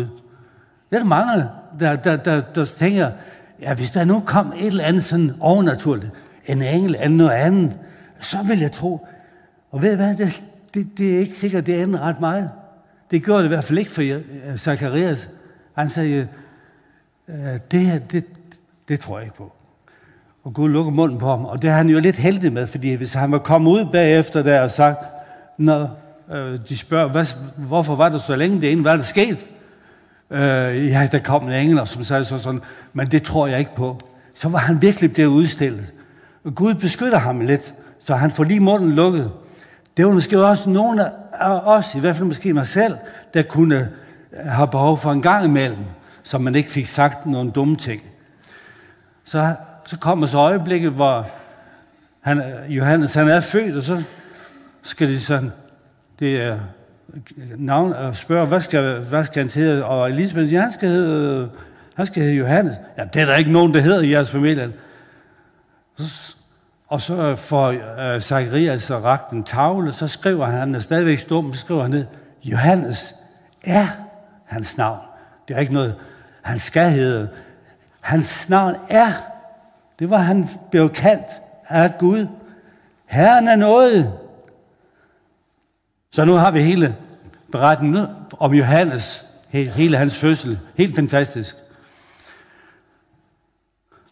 Det 0.89 0.95
er 0.95 0.97
der 0.97 1.05
mange, 1.05 1.49
der, 1.79 1.95
der, 1.95 2.15
der, 2.15 2.41
der 2.41 2.65
tænker, 2.65 3.11
ja, 3.61 3.73
hvis 3.73 3.91
der 3.91 4.03
nu 4.03 4.19
kom 4.19 4.53
et 4.57 4.67
eller 4.67 4.83
andet 4.83 5.03
sådan 5.03 5.31
overnaturligt, 5.39 6.11
en 6.45 6.61
engel 6.61 6.95
eller 6.95 7.07
noget 7.07 7.31
andet, 7.31 7.77
så 8.19 8.37
vil 8.47 8.59
jeg 8.59 8.71
tro. 8.71 9.07
Og 9.71 9.81
ved 9.81 9.93
I 9.93 9.95
hvad, 9.95 10.15
det, 10.15 10.43
det, 10.73 10.97
det 10.97 11.15
er 11.15 11.19
ikke 11.19 11.37
sikkert, 11.37 11.65
det 11.65 11.81
ender 11.81 11.99
ret 11.99 12.19
meget. 12.19 12.49
Det 13.11 13.23
gjorde 13.23 13.43
det 13.43 13.47
i 13.47 13.53
hvert 13.53 13.63
fald 13.63 13.79
ikke 13.79 13.91
for 13.91 14.01
øh, 14.01 14.57
Zacharias. 14.57 15.29
Han 15.73 15.89
sagde, 15.89 16.27
øh, 17.27 17.59
det 17.71 17.79
her, 17.79 17.99
det, 17.99 18.25
det 18.87 18.99
tror 18.99 19.17
jeg 19.17 19.25
ikke 19.25 19.37
på. 19.37 19.53
Og 20.45 20.53
Gud 20.53 20.69
lukker 20.69 20.91
munden 20.91 21.17
på 21.17 21.29
ham, 21.29 21.45
og 21.45 21.61
det 21.61 21.69
er 21.69 21.73
han 21.73 21.89
jo 21.89 21.99
lidt 21.99 22.15
heldig 22.15 22.53
med, 22.53 22.67
fordi 22.67 22.93
hvis 22.93 23.13
han 23.13 23.31
var 23.31 23.37
kommet 23.37 23.71
ud 23.71 23.85
bagefter 23.91 24.43
der 24.43 24.61
og 24.61 24.71
sagt, 24.71 24.99
når 25.57 25.97
øh, 26.33 26.59
de 26.69 26.77
spørger, 26.77 27.09
hvad, 27.09 27.25
hvorfor 27.55 27.95
var 27.95 28.09
du 28.09 28.19
så 28.19 28.35
længe 28.35 28.61
det 28.61 28.71
ene, 28.71 28.81
hvad 28.81 28.91
er 28.91 28.95
der 28.95 29.03
sket? 29.03 29.45
Øh, 30.31 30.87
ja, 30.87 31.09
der 31.11 31.19
kom 31.19 31.47
en 31.47 31.53
engel, 31.53 31.87
som 31.87 32.03
sagde 32.03 32.25
så 32.25 32.37
sådan, 32.37 32.61
men 32.93 33.07
det 33.07 33.23
tror 33.23 33.47
jeg 33.47 33.59
ikke 33.59 33.75
på. 33.75 33.99
Så 34.35 34.49
var 34.49 34.59
han 34.59 34.81
virkelig 34.81 35.13
blevet 35.13 35.29
udstillet. 35.29 35.85
Og 36.43 36.55
Gud 36.55 36.73
beskytter 36.73 37.17
ham 37.17 37.41
lidt, 37.41 37.73
så 37.99 38.15
han 38.15 38.31
får 38.31 38.43
lige 38.43 38.59
munden 38.59 38.91
lukket. 38.91 39.31
Det 39.97 40.05
var 40.05 40.11
måske 40.11 40.45
også 40.45 40.69
nogen 40.69 40.99
af 40.99 41.59
os, 41.63 41.95
i 41.95 41.99
hvert 41.99 42.15
fald 42.15 42.27
måske 42.27 42.53
mig 42.53 42.67
selv, 42.67 42.97
der 43.33 43.41
kunne 43.41 43.89
have 44.45 44.67
behov 44.67 44.97
for 44.97 45.11
en 45.11 45.21
gang 45.21 45.45
imellem, 45.45 45.83
så 46.23 46.37
man 46.37 46.55
ikke 46.55 46.71
fik 46.71 46.85
sagt 46.85 47.25
nogle 47.25 47.51
dumme 47.51 47.75
ting. 47.75 48.01
Så, 49.25 49.55
så 49.85 49.99
kommer 49.99 50.27
så 50.27 50.37
øjeblikket, 50.37 50.91
hvor 50.91 51.27
han, 52.21 52.43
Johannes 52.69 53.13
han 53.13 53.27
er 53.27 53.39
født, 53.39 53.75
og 53.75 53.83
så 53.83 54.03
skal 54.81 55.09
de 55.09 55.19
sådan, 55.19 55.51
det 56.19 56.41
er 56.41 56.59
navn 57.57 57.93
og 57.93 58.15
spørger, 58.15 58.45
hvad 58.45 58.61
skal, 58.61 58.99
hvad 58.99 59.23
skal 59.23 59.43
han 59.43 59.49
hedde? 59.49 59.85
Og 59.85 60.09
Elisabeth 60.09 60.47
siger, 60.47 60.61
han 60.61 60.71
skal 60.71 60.89
hedde, 60.89 61.49
han 61.95 62.05
skal 62.05 62.23
hedde 62.23 62.35
Johannes. 62.35 62.75
Ja, 62.97 63.03
det 63.03 63.21
er 63.21 63.25
der 63.25 63.35
ikke 63.35 63.51
nogen, 63.51 63.73
der 63.73 63.79
hedder 63.79 64.01
i 64.01 64.11
jeres 64.11 64.31
familie. 64.31 64.73
Og 66.87 67.01
så 67.01 67.35
får 67.35 67.69
uh, 67.69 68.21
Zacharias 68.21 68.91
ragt 68.91 69.31
en 69.31 69.43
tavle, 69.43 69.93
så 69.93 70.07
skriver 70.07 70.45
han, 70.45 70.59
han 70.59 70.75
er 70.75 70.79
stadigvæk 70.79 71.17
stum, 71.17 71.53
så 71.53 71.59
skriver 71.59 71.81
han 71.81 71.91
ned, 71.91 72.05
Johannes 72.43 73.15
er 73.63 73.87
hans 74.45 74.77
navn. 74.77 74.99
Det 75.47 75.55
er 75.55 75.59
ikke 75.59 75.73
noget, 75.73 75.95
han 76.41 76.59
skal 76.59 76.89
hedde. 76.89 77.29
Hans 78.01 78.49
navn 78.49 78.75
er. 78.89 79.07
Det 79.99 80.09
var 80.09 80.17
han 80.17 80.49
blev 80.71 80.89
kaldt 80.89 81.41
af 81.67 81.97
Gud. 81.99 82.27
Herren 83.05 83.47
er 83.47 83.55
noget. 83.55 84.13
Så 86.11 86.25
nu 86.25 86.33
har 86.33 86.51
vi 86.51 86.61
hele 86.61 86.95
beretningen 87.51 88.07
om 88.39 88.53
Johannes, 88.53 89.25
hele 89.49 89.97
hans 89.97 90.17
fødsel. 90.17 90.59
Helt 90.75 90.95
fantastisk. 90.95 91.55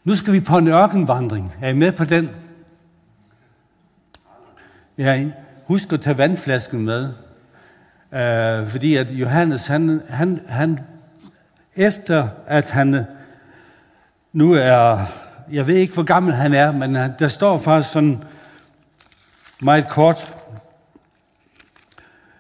Nu 0.04 0.16
skal 0.16 0.34
vi 0.34 0.40
på 0.40 0.58
en 0.58 0.68
ørkenvandring. 0.68 1.54
Er 1.62 1.70
I 1.70 1.74
med 1.74 1.92
på 1.92 2.06
den? 2.06 2.30
Ja, 4.98 5.32
husk 5.66 5.94
at 5.94 6.02
tage 6.02 6.18
vandflasken 6.18 6.82
med. 6.86 7.14
Uh, 8.12 8.68
fordi 8.68 8.96
at 8.96 9.08
Johannes, 9.12 9.68
han, 9.68 10.02
han, 10.10 10.42
han, 10.48 10.80
efter 11.76 12.28
at 12.48 12.70
han 12.70 13.06
nu 14.34 14.54
er, 14.54 15.06
jeg 15.52 15.68
ved 15.68 15.76
ikke 15.76 15.94
hvor 15.94 16.04
gammel 16.04 16.34
han 16.34 16.54
er, 16.54 16.72
men 16.72 16.96
han, 16.96 17.14
der 17.20 17.28
står 17.28 17.58
faktisk 17.58 17.94
sådan 17.94 18.24
meget 19.60 19.88
kort, 19.90 20.34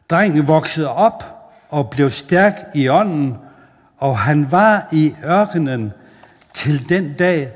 Drengen 0.09 0.47
voksede 0.47 0.89
op 0.89 1.23
og 1.69 1.89
blev 1.89 2.09
stærk 2.09 2.53
i 2.75 2.89
ånden, 2.89 3.37
og 3.97 4.19
han 4.19 4.51
var 4.51 4.87
i 4.91 5.15
ørkenen 5.25 5.93
til 6.53 6.89
den 6.89 7.13
dag, 7.13 7.51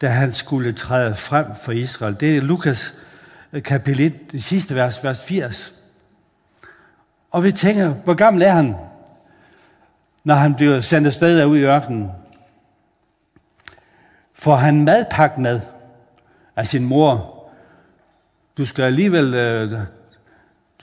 da 0.00 0.08
han 0.08 0.32
skulle 0.32 0.72
træde 0.72 1.14
frem 1.14 1.46
for 1.62 1.72
Israel. 1.72 2.16
Det 2.20 2.36
er 2.36 2.40
Lukas 2.40 2.94
øh, 3.52 3.62
kapitel 3.62 4.06
1, 4.06 4.32
det 4.32 4.42
sidste 4.42 4.74
vers, 4.74 5.04
vers 5.04 5.24
80. 5.24 5.74
Og 7.30 7.44
vi 7.44 7.52
tænker, 7.52 7.88
hvor 7.88 8.14
gammel 8.14 8.42
er 8.42 8.50
han, 8.50 8.76
når 10.24 10.34
han 10.34 10.54
bliver 10.54 10.80
sendt 10.80 11.06
afsted 11.06 11.44
ud 11.44 11.58
i 11.58 11.62
ørkenen? 11.62 12.10
Får 14.42 14.56
han 14.56 14.84
madpakke 14.84 15.40
med 15.40 15.60
af 16.56 16.66
sin 16.66 16.84
mor? 16.84 17.38
Du 18.58 18.66
skal 18.66 18.84
alligevel 18.84 19.34
øh, 19.34 19.80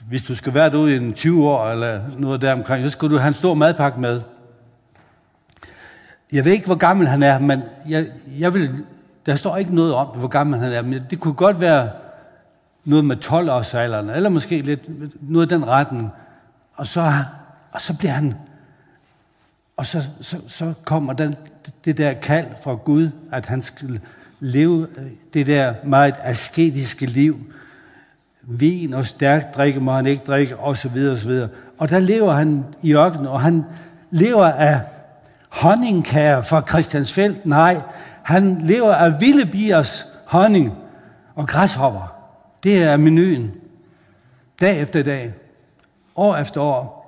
hvis 0.08 0.22
du 0.22 0.34
skal 0.34 0.54
være 0.54 0.70
derude 0.70 0.94
i 0.94 0.96
en 0.96 1.12
20 1.12 1.48
år 1.48 1.68
eller 1.68 2.00
noget 2.18 2.40
deromkring, 2.40 2.84
så 2.84 2.90
skal 2.90 3.10
du 3.10 3.16
have 3.16 3.28
en 3.28 3.34
stor 3.34 3.54
madpakke 3.54 4.00
med. 4.00 4.22
Jeg 6.32 6.44
ved 6.44 6.52
ikke, 6.52 6.66
hvor 6.66 6.74
gammel 6.74 7.06
han 7.06 7.22
er, 7.22 7.38
men 7.38 7.62
jeg, 7.88 8.06
jeg 8.38 8.54
vil, 8.54 8.84
der 9.26 9.34
står 9.34 9.56
ikke 9.56 9.74
noget 9.74 9.94
om, 9.94 10.06
hvor 10.06 10.28
gammel 10.28 10.60
han 10.60 10.72
er, 10.72 10.82
men 10.82 11.02
det 11.10 11.20
kunne 11.20 11.34
godt 11.34 11.60
være 11.60 11.90
noget 12.84 13.04
med 13.04 13.16
12 13.16 13.50
års 13.50 13.74
alderen, 13.74 14.10
eller 14.10 14.28
måske 14.28 14.60
lidt 14.60 14.80
noget 15.30 15.52
af 15.52 15.58
den 15.58 15.68
retten. 15.68 16.10
Og 16.74 16.86
så, 16.86 17.12
og 17.72 17.80
så 17.80 17.96
bliver 17.96 18.12
han, 18.12 18.34
og 19.76 19.86
så, 19.86 20.02
så, 20.20 20.36
så 20.48 20.72
kommer 20.84 21.12
den, 21.12 21.36
det 21.84 21.98
der 21.98 22.12
kald 22.12 22.46
fra 22.62 22.74
Gud, 22.74 23.10
at 23.32 23.46
han 23.46 23.62
skulle 23.62 24.00
leve 24.40 24.86
øh, 24.98 25.06
det 25.32 25.46
der 25.46 25.74
meget 25.84 26.14
asketiske 26.22 27.06
liv, 27.06 27.38
vin 28.42 28.94
og 28.94 29.06
stærkt 29.06 29.56
drikke 29.56 29.80
må 29.80 29.92
han 29.92 30.06
ikke 30.06 30.22
drikke, 30.26 30.56
og 30.56 30.76
så 30.76 30.88
videre, 30.88 31.12
og 31.12 31.18
så 31.18 31.26
videre. 31.26 31.48
Og 31.78 31.90
der 31.90 31.98
lever 31.98 32.32
han 32.32 32.64
i 32.82 32.94
ørkenen, 32.94 33.26
og 33.26 33.40
han 33.40 33.64
lever 34.10 34.46
af 34.46 34.80
honningkager 35.48 36.40
fra 36.40 36.62
Christiansfeld. 36.68 37.36
Nej, 37.44 37.80
han 38.22 38.60
lever 38.64 38.94
af 38.94 39.20
vilde 39.20 39.46
biers 39.46 40.06
honning 40.24 40.72
og 41.34 41.48
græshopper. 41.48 42.14
Det 42.62 42.82
er 42.82 42.96
menuen. 42.96 43.52
Dag 44.60 44.80
efter 44.80 45.02
dag. 45.02 45.32
År 46.16 46.36
efter 46.36 46.60
år 46.60 46.99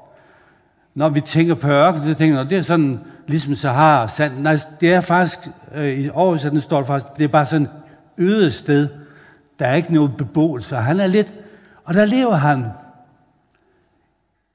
når 0.94 1.08
vi 1.08 1.20
tænker 1.20 1.54
på 1.54 1.68
ørken, 1.68 2.02
så 2.06 2.14
tænker 2.14 2.42
vi, 2.42 2.48
det 2.48 2.58
er 2.58 2.62
sådan, 2.62 3.00
ligesom 3.26 3.54
Sahara, 3.54 4.08
sand. 4.08 4.38
Nej, 4.38 4.58
det 4.80 4.92
er 4.92 5.00
faktisk, 5.00 5.38
øh, 5.74 5.98
i 5.98 6.10
oversætningen 6.10 6.62
står 6.62 6.78
det 6.78 6.86
faktisk, 6.86 7.16
det 7.16 7.24
er 7.24 7.28
bare 7.28 7.46
sådan 7.46 7.68
øde 8.18 8.52
sted. 8.52 8.88
Der 9.58 9.66
er 9.66 9.74
ikke 9.74 9.94
noget 9.94 10.16
beboelse. 10.16 10.76
Han 10.76 11.00
er 11.00 11.06
lidt, 11.06 11.34
og 11.84 11.94
der 11.94 12.04
lever 12.04 12.34
han 12.34 12.66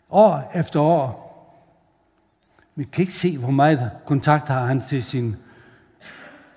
år 0.10 0.52
efter 0.56 0.80
år. 0.80 1.28
Vi 2.76 2.84
kan 2.84 3.02
ikke 3.02 3.14
se, 3.14 3.38
hvor 3.38 3.52
meget 3.52 3.92
kontakt 4.06 4.48
har 4.48 4.66
han 4.66 4.82
til 4.82 5.04
sin 5.04 5.36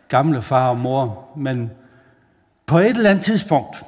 gamle 0.09 0.43
far 0.43 0.69
og 0.69 0.77
mor, 0.79 1.29
men 1.37 1.71
på 2.67 2.79
et 2.79 2.97
eller 2.97 3.11
andet 3.11 3.25
tidspunkt, 3.25 3.85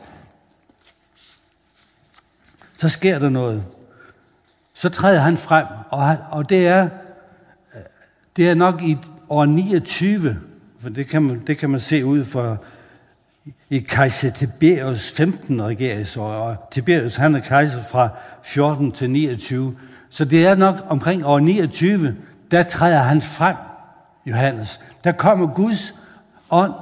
så 2.79 2.89
sker 2.89 3.19
der 3.19 3.29
noget. 3.29 3.65
Så 4.83 4.89
træder 4.89 5.21
han 5.21 5.37
frem, 5.37 5.67
og, 5.91 6.17
og 6.31 6.49
det, 6.49 6.69
er, 6.69 6.89
øh, 7.75 7.81
det 8.37 8.49
er 8.49 8.55
nok 8.55 8.83
i 8.83 8.99
år 9.29 9.45
29, 9.45 10.39
for 10.81 10.89
det 10.89 11.09
kan 11.09 11.23
man, 11.23 11.43
det 11.47 11.59
kan 11.59 11.71
man 11.71 11.81
se 11.81 12.05
ud 12.05 12.25
for 12.25 12.63
i 13.71 13.79
kejser 13.79 14.31
Tiberius 14.31 15.13
15 15.13 15.63
regeringsår, 15.63 16.33
og 16.33 16.57
Tiberius 16.71 17.17
han 17.17 17.35
er 17.35 17.41
kejser 17.41 17.83
fra 17.83 18.09
14 18.43 18.93
til 18.93 19.11
29. 19.11 19.77
Så 20.11 20.25
det 20.25 20.47
er 20.47 20.55
nok 20.55 20.77
omkring 20.89 21.27
år 21.27 21.39
29, 21.39 22.17
der 22.51 22.63
træder 22.63 23.03
han 23.03 23.23
frem, 23.23 23.57
Johannes. 24.27 24.81
Der 25.05 25.13
kommer 25.13 25.47
Guds 25.47 25.95
ånd 26.51 26.73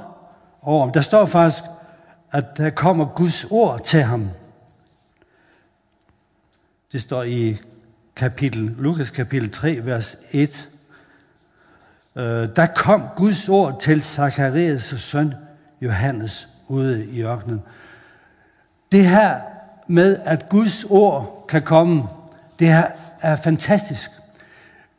over 0.61 0.85
ham. 0.85 0.91
Der 0.91 1.01
står 1.01 1.25
faktisk, 1.25 1.63
at 2.31 2.57
der 2.57 2.69
kommer 2.69 3.05
Guds 3.05 3.45
ord 3.49 3.83
til 3.85 4.03
ham. 4.03 4.29
Det 6.91 7.01
står 7.01 7.23
i 7.23 7.57
kapitel, 8.21 8.75
Lukas 8.77 9.09
kapitel 9.09 9.51
3, 9.51 9.85
vers 9.85 10.17
1. 10.31 10.69
Øh, 12.15 12.23
der 12.55 12.65
kom 12.75 13.07
Guds 13.15 13.49
ord 13.49 13.81
til 13.81 13.99
Zacharias' 13.99 14.97
søn 14.97 15.33
Johannes 15.81 16.47
ude 16.67 17.05
i 17.05 17.23
ørkenen. 17.23 17.61
Det 18.91 19.05
her 19.05 19.39
med, 19.87 20.17
at 20.25 20.49
Guds 20.49 20.83
ord 20.83 21.45
kan 21.49 21.61
komme, 21.61 22.03
det 22.59 22.67
her 22.67 22.87
er 23.21 23.35
fantastisk. 23.35 24.11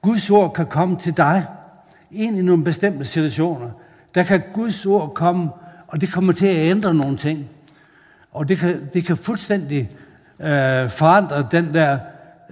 Guds 0.01 0.31
ord 0.31 0.55
kan 0.55 0.67
komme 0.67 0.97
til 0.97 1.17
dig 1.17 1.47
ind 2.11 2.39
i 2.39 2.43
nogle 2.43 2.65
bestemte 2.65 3.05
situationer. 3.05 3.71
Der 4.15 4.23
kan 4.23 4.43
Guds 4.55 4.87
ord 4.87 5.15
komme, 5.15 5.51
og 5.87 6.01
det 6.01 6.13
kommer 6.13 6.33
til 6.33 6.47
at 6.47 6.71
ændre 6.71 6.95
nogle 6.95 7.17
ting. 7.17 7.49
Og 8.33 8.49
det 8.49 8.59
kan, 8.59 8.91
det 8.95 9.05
kan 9.05 9.17
fuldstændig 9.17 9.91
øh, 10.41 10.91
forandre 10.91 11.47
den 11.51 11.75
der 11.75 11.99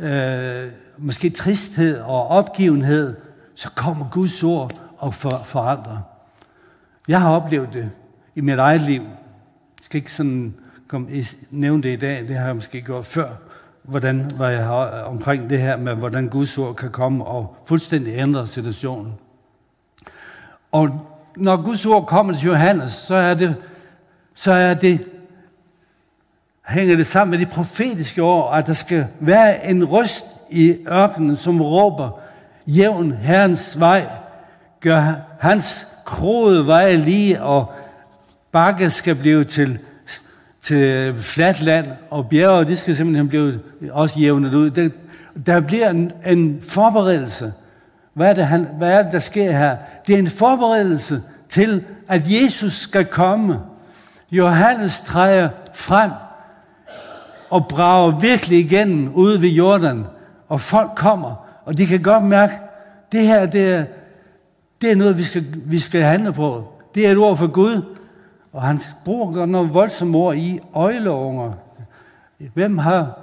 øh, 0.01 0.73
måske 0.99 1.31
tristhed 1.31 2.01
og 2.01 2.27
opgivenhed, 2.27 3.17
så 3.55 3.71
kommer 3.71 4.09
Guds 4.11 4.43
ord 4.43 4.81
og 4.99 5.15
for, 5.15 5.43
forandrer. 5.45 5.99
Jeg 7.09 7.21
har 7.21 7.31
oplevet 7.31 7.69
det 7.73 7.91
i 8.35 8.41
mit 8.41 8.59
eget 8.59 8.83
liv. 8.83 9.03
Jeg 9.03 9.83
skal 9.83 9.99
ikke 9.99 10.13
sådan 10.13 10.55
komme, 10.89 11.25
nævne 11.51 11.83
det 11.83 11.93
i 11.93 11.97
dag, 11.97 12.29
det 12.29 12.37
har 12.37 12.47
jeg 12.47 12.55
måske 12.55 12.83
gjort 12.83 13.07
før, 13.07 13.29
hvordan 13.83 14.31
var 14.37 14.49
jeg 14.49 14.65
har 14.65 15.03
omkring 15.03 15.51
det 15.51 15.61
her 15.61 15.77
med, 15.77 15.95
hvordan 15.95 16.29
Guds 16.29 16.59
ord 16.59 16.77
kan 16.77 16.91
komme 16.91 17.25
og 17.25 17.57
fuldstændig 17.67 18.15
ændre 18.15 18.47
situationen. 18.47 19.15
Og 20.73 21.07
når 21.37 21.63
Guds 21.63 21.87
ord 21.87 22.07
kommer 22.07 22.33
til 22.33 22.43
Johannes, 22.43 22.93
så 22.93 23.15
er 23.15 23.35
det, 23.35 23.57
så 24.35 24.53
er 24.53 24.75
det 24.75 25.09
hænger 26.71 26.97
det 26.97 27.07
sammen 27.07 27.31
med 27.31 27.47
de 27.47 27.53
profetiske 27.53 28.23
ord, 28.23 28.59
at 28.59 28.67
der 28.67 28.73
skal 28.73 29.07
være 29.21 29.67
en 29.67 29.85
røst 29.85 30.25
i 30.51 30.77
ørkenen, 30.89 31.37
som 31.37 31.61
råber, 31.61 32.21
jævn 32.67 33.13
Herrens 33.13 33.81
vej, 33.81 34.07
gør 34.81 35.15
hans 35.39 35.87
kroede 36.05 36.67
vej 36.67 36.95
lige, 36.95 37.43
og 37.43 37.73
bakke 38.53 38.91
skal 38.91 39.15
blive 39.15 39.45
til, 39.45 39.79
til 40.63 41.15
fladt 41.19 41.63
land, 41.63 41.87
og 42.11 42.29
bjerge, 42.29 42.65
de 42.65 42.77
skal 42.77 42.97
simpelthen 42.97 43.29
blive 43.29 43.59
også 43.91 44.19
jævnet 44.19 44.55
ud. 44.55 44.71
Der, 44.71 44.89
der 45.47 45.61
bliver 45.61 45.91
en, 45.91 46.13
en 46.27 46.63
forberedelse. 46.63 47.53
Hvad 48.15 48.31
er, 48.31 48.35
det, 48.35 48.47
han, 48.47 48.69
hvad 48.79 48.93
er 48.93 49.03
det, 49.03 49.13
der 49.13 49.19
sker 49.19 49.53
her? 49.53 49.77
Det 50.07 50.15
er 50.15 50.19
en 50.19 50.31
forberedelse 50.31 51.23
til, 51.49 51.85
at 52.09 52.23
Jesus 52.27 52.73
skal 52.73 53.05
komme. 53.05 53.61
Johannes 54.31 55.01
træder 55.01 55.49
frem 55.75 56.11
og 57.51 57.69
brager 57.69 58.19
virkelig 58.19 58.59
igennem 58.59 59.13
ude 59.15 59.43
ved 59.43 59.49
Jordan, 59.49 60.05
og 60.49 60.61
folk 60.61 60.91
kommer, 60.97 61.47
og 61.65 61.79
de 61.79 61.87
kan 61.87 62.03
godt 62.03 62.25
mærke, 62.25 62.55
det 63.13 63.27
her, 63.27 63.47
det 63.47 63.75
er, 63.75 63.85
det 64.81 64.91
er 64.91 64.97
noget, 64.97 65.19
vi 65.19 65.23
skal, 65.23 65.45
vi 65.65 65.79
skal 65.79 66.03
handle 66.03 66.33
på. 66.33 66.65
Det 66.95 67.07
er 67.07 67.11
et 67.11 67.19
ord 67.19 67.37
for 67.37 67.47
Gud, 67.47 67.83
og 68.53 68.63
han 68.63 68.81
bruger 69.05 69.33
godt 69.33 69.75
voldsomme 69.75 70.19
ord 70.19 70.37
i 70.37 70.61
øjleunger. 70.75 71.53
Hvem 72.55 72.79
har 72.79 73.19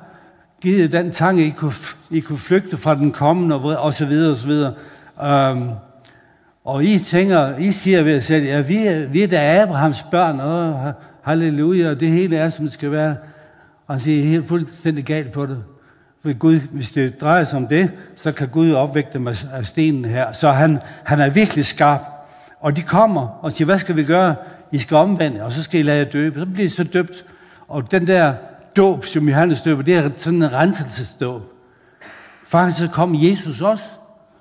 givet 0.62 0.92
den 0.92 1.12
tanke, 1.12 1.46
I 1.46 1.50
kunne, 1.50 1.72
I 2.12 2.20
kunne 2.20 2.38
flygte 2.38 2.78
fra 2.78 2.96
den 2.96 3.12
kommende, 3.12 3.80
og 3.80 3.94
så 3.94 4.06
videre, 4.06 4.32
og 4.32 4.38
så 4.38 4.48
videre. 4.48 4.74
Um, 5.52 5.70
og 6.66 6.84
I 6.84 7.00
tænker, 7.00 7.58
I 7.58 7.72
siger 7.72 8.02
ved 8.02 8.14
jer 8.14 8.20
selv, 8.20 8.46
ja, 8.46 8.62
vi 8.62 8.88
er, 8.88 9.08
vi 9.08 9.24
er 9.24 9.28
da 9.28 9.62
Abrahams 9.62 10.04
børn, 10.12 10.40
og 10.40 10.94
halleluja, 11.22 11.90
og 11.90 12.00
det 12.00 12.12
hele 12.12 12.38
er, 12.38 12.50
som 12.50 12.66
det 12.66 12.74
skal 12.74 12.92
være. 12.92 13.16
Og 13.88 13.96
han 13.96 14.00
siger, 14.00 14.24
helt 14.24 14.48
fuldstændig 14.48 15.06
galt 15.06 15.32
på 15.32 15.46
det. 15.46 15.64
For 16.22 16.34
Gud, 16.34 16.60
hvis 16.60 16.92
det 16.92 17.22
drejer 17.22 17.44
sig 17.44 17.58
om 17.58 17.68
det, 17.68 17.92
så 18.16 18.32
kan 18.32 18.48
Gud 18.48 18.72
opvække 18.72 19.10
dem 19.14 19.28
af 19.28 19.66
stenen 19.66 20.06
her. 20.06 20.32
Så 20.32 20.52
han, 20.52 20.80
han 21.04 21.20
er 21.20 21.30
virkelig 21.30 21.66
skarp. 21.66 22.02
Og 22.60 22.76
de 22.76 22.82
kommer 22.82 23.28
og 23.28 23.54
siger, 23.54 23.66
hvad 23.66 23.80
skal 23.80 23.96
vi 23.96 24.04
gøre? 24.04 24.36
I 24.72 24.78
skal 24.78 24.98
omvende, 24.98 25.44
og 25.44 25.52
så 25.52 25.64
skal 25.64 25.80
I 25.80 25.84
lade 25.84 25.98
jer 25.98 26.12
døbe. 26.12 26.40
Så 26.40 26.46
bliver 26.46 26.66
I 26.66 26.70
så 26.70 26.84
døbt. 26.84 27.26
Og 27.68 27.92
den 27.92 28.08
der 28.08 28.34
dåb, 28.78 29.06
som 29.06 29.30
Johannes 29.30 29.62
døber, 29.62 29.82
det 29.82 29.96
er 29.96 30.10
sådan 30.16 30.44
en 30.44 30.54
renselsesdåb. 30.54 31.42
Faktisk 32.44 32.78
så 32.78 32.88
kom 32.92 33.16
Jesus 33.16 33.62
også 33.62 33.84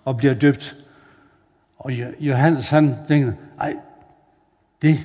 og 0.05 0.17
bliver 0.17 0.35
døbt. 0.35 0.77
Og 1.79 1.93
Johannes 2.21 2.71
han 2.71 2.97
tænker, 3.09 3.33
ej, 3.61 3.75
det, 4.83 4.99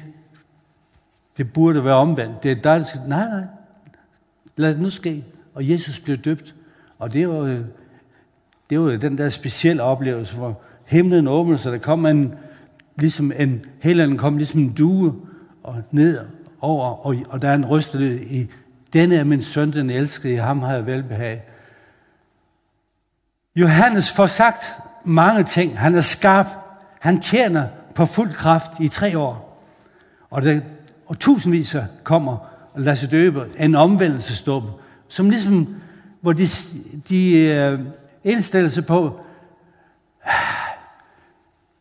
det 1.38 1.54
burde 1.54 1.86
være 1.86 1.96
omvendt. 1.96 2.44
Det 2.44 2.52
er 2.52 2.56
dejligt. 2.56 3.08
Nej, 3.08 3.30
nej, 3.30 3.44
Lad 4.62 4.74
det 4.74 4.82
nu 4.82 4.90
ske. 4.90 5.24
Og 5.54 5.70
Jesus 5.70 6.00
blev 6.00 6.18
døbt. 6.18 6.56
Og 7.00 7.14
det 7.14 7.30
var, 7.30 7.64
det 8.70 8.80
var 8.80 8.96
den 8.96 9.18
der 9.18 9.30
specielle 9.30 9.84
oplevelse, 9.84 10.36
hvor 10.36 10.62
himlen 10.86 11.28
åbnede 11.28 11.58
sig. 11.58 11.72
Der 11.72 11.78
kom 11.78 12.06
en, 12.06 12.36
ligesom 12.96 13.32
en, 13.38 13.66
helen 13.80 14.18
kom 14.18 14.38
ligesom 14.38 14.62
en 14.62 14.74
due 14.74 15.16
og 15.64 15.76
ned 15.92 16.20
over, 16.62 17.06
og, 17.06 17.16
og 17.30 17.42
der 17.42 17.50
er 17.50 17.56
en 17.56 17.66
røst 17.66 17.96
i, 17.96 18.48
denne 18.94 19.16
er 19.16 19.24
min 19.24 19.42
søn, 19.42 19.74
den 19.74 19.90
elskede, 19.90 20.34
i 20.34 20.36
ham 20.36 20.60
har 20.60 20.74
jeg 20.74 20.86
velbehag. 20.86 21.44
Johannes 23.56 24.12
får 24.12 24.28
sagt 24.28 24.64
mange 25.04 25.44
ting. 25.44 25.80
Han 25.80 25.96
er 25.96 26.02
skarp. 26.02 26.48
Han 27.00 27.22
tjener 27.22 27.68
på 27.96 28.06
fuld 28.06 28.34
kraft 28.34 28.72
i 28.80 28.88
tre 28.88 29.18
år. 29.18 29.66
Og, 30.30 30.44
det, 30.44 30.64
og 31.06 31.20
tusindvis 31.20 31.76
kommer 32.04 32.51
og 32.74 32.82
lade 32.82 32.96
sig 32.96 33.12
døbe, 33.12 33.46
en 33.60 33.76
omvendelsesdåb, 33.76 34.64
som 35.08 35.30
ligesom, 35.30 35.76
hvor 36.22 36.34
de, 36.34 36.44
de 37.10 37.48
øh, 37.48 37.80
indstiller 38.24 38.70
sig 38.70 38.86
på, 38.86 39.20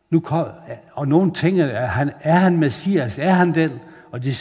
nu 0.09 0.19
kom, 0.19 0.47
og 0.93 1.07
nogen 1.07 1.31
tænker, 1.31 1.65
er 1.65 1.85
han, 1.85 2.11
er 2.21 2.35
han 2.35 2.57
Messias, 2.57 3.19
er 3.19 3.31
han 3.31 3.55
den? 3.55 3.71
Og 4.11 4.23
de 4.23 4.33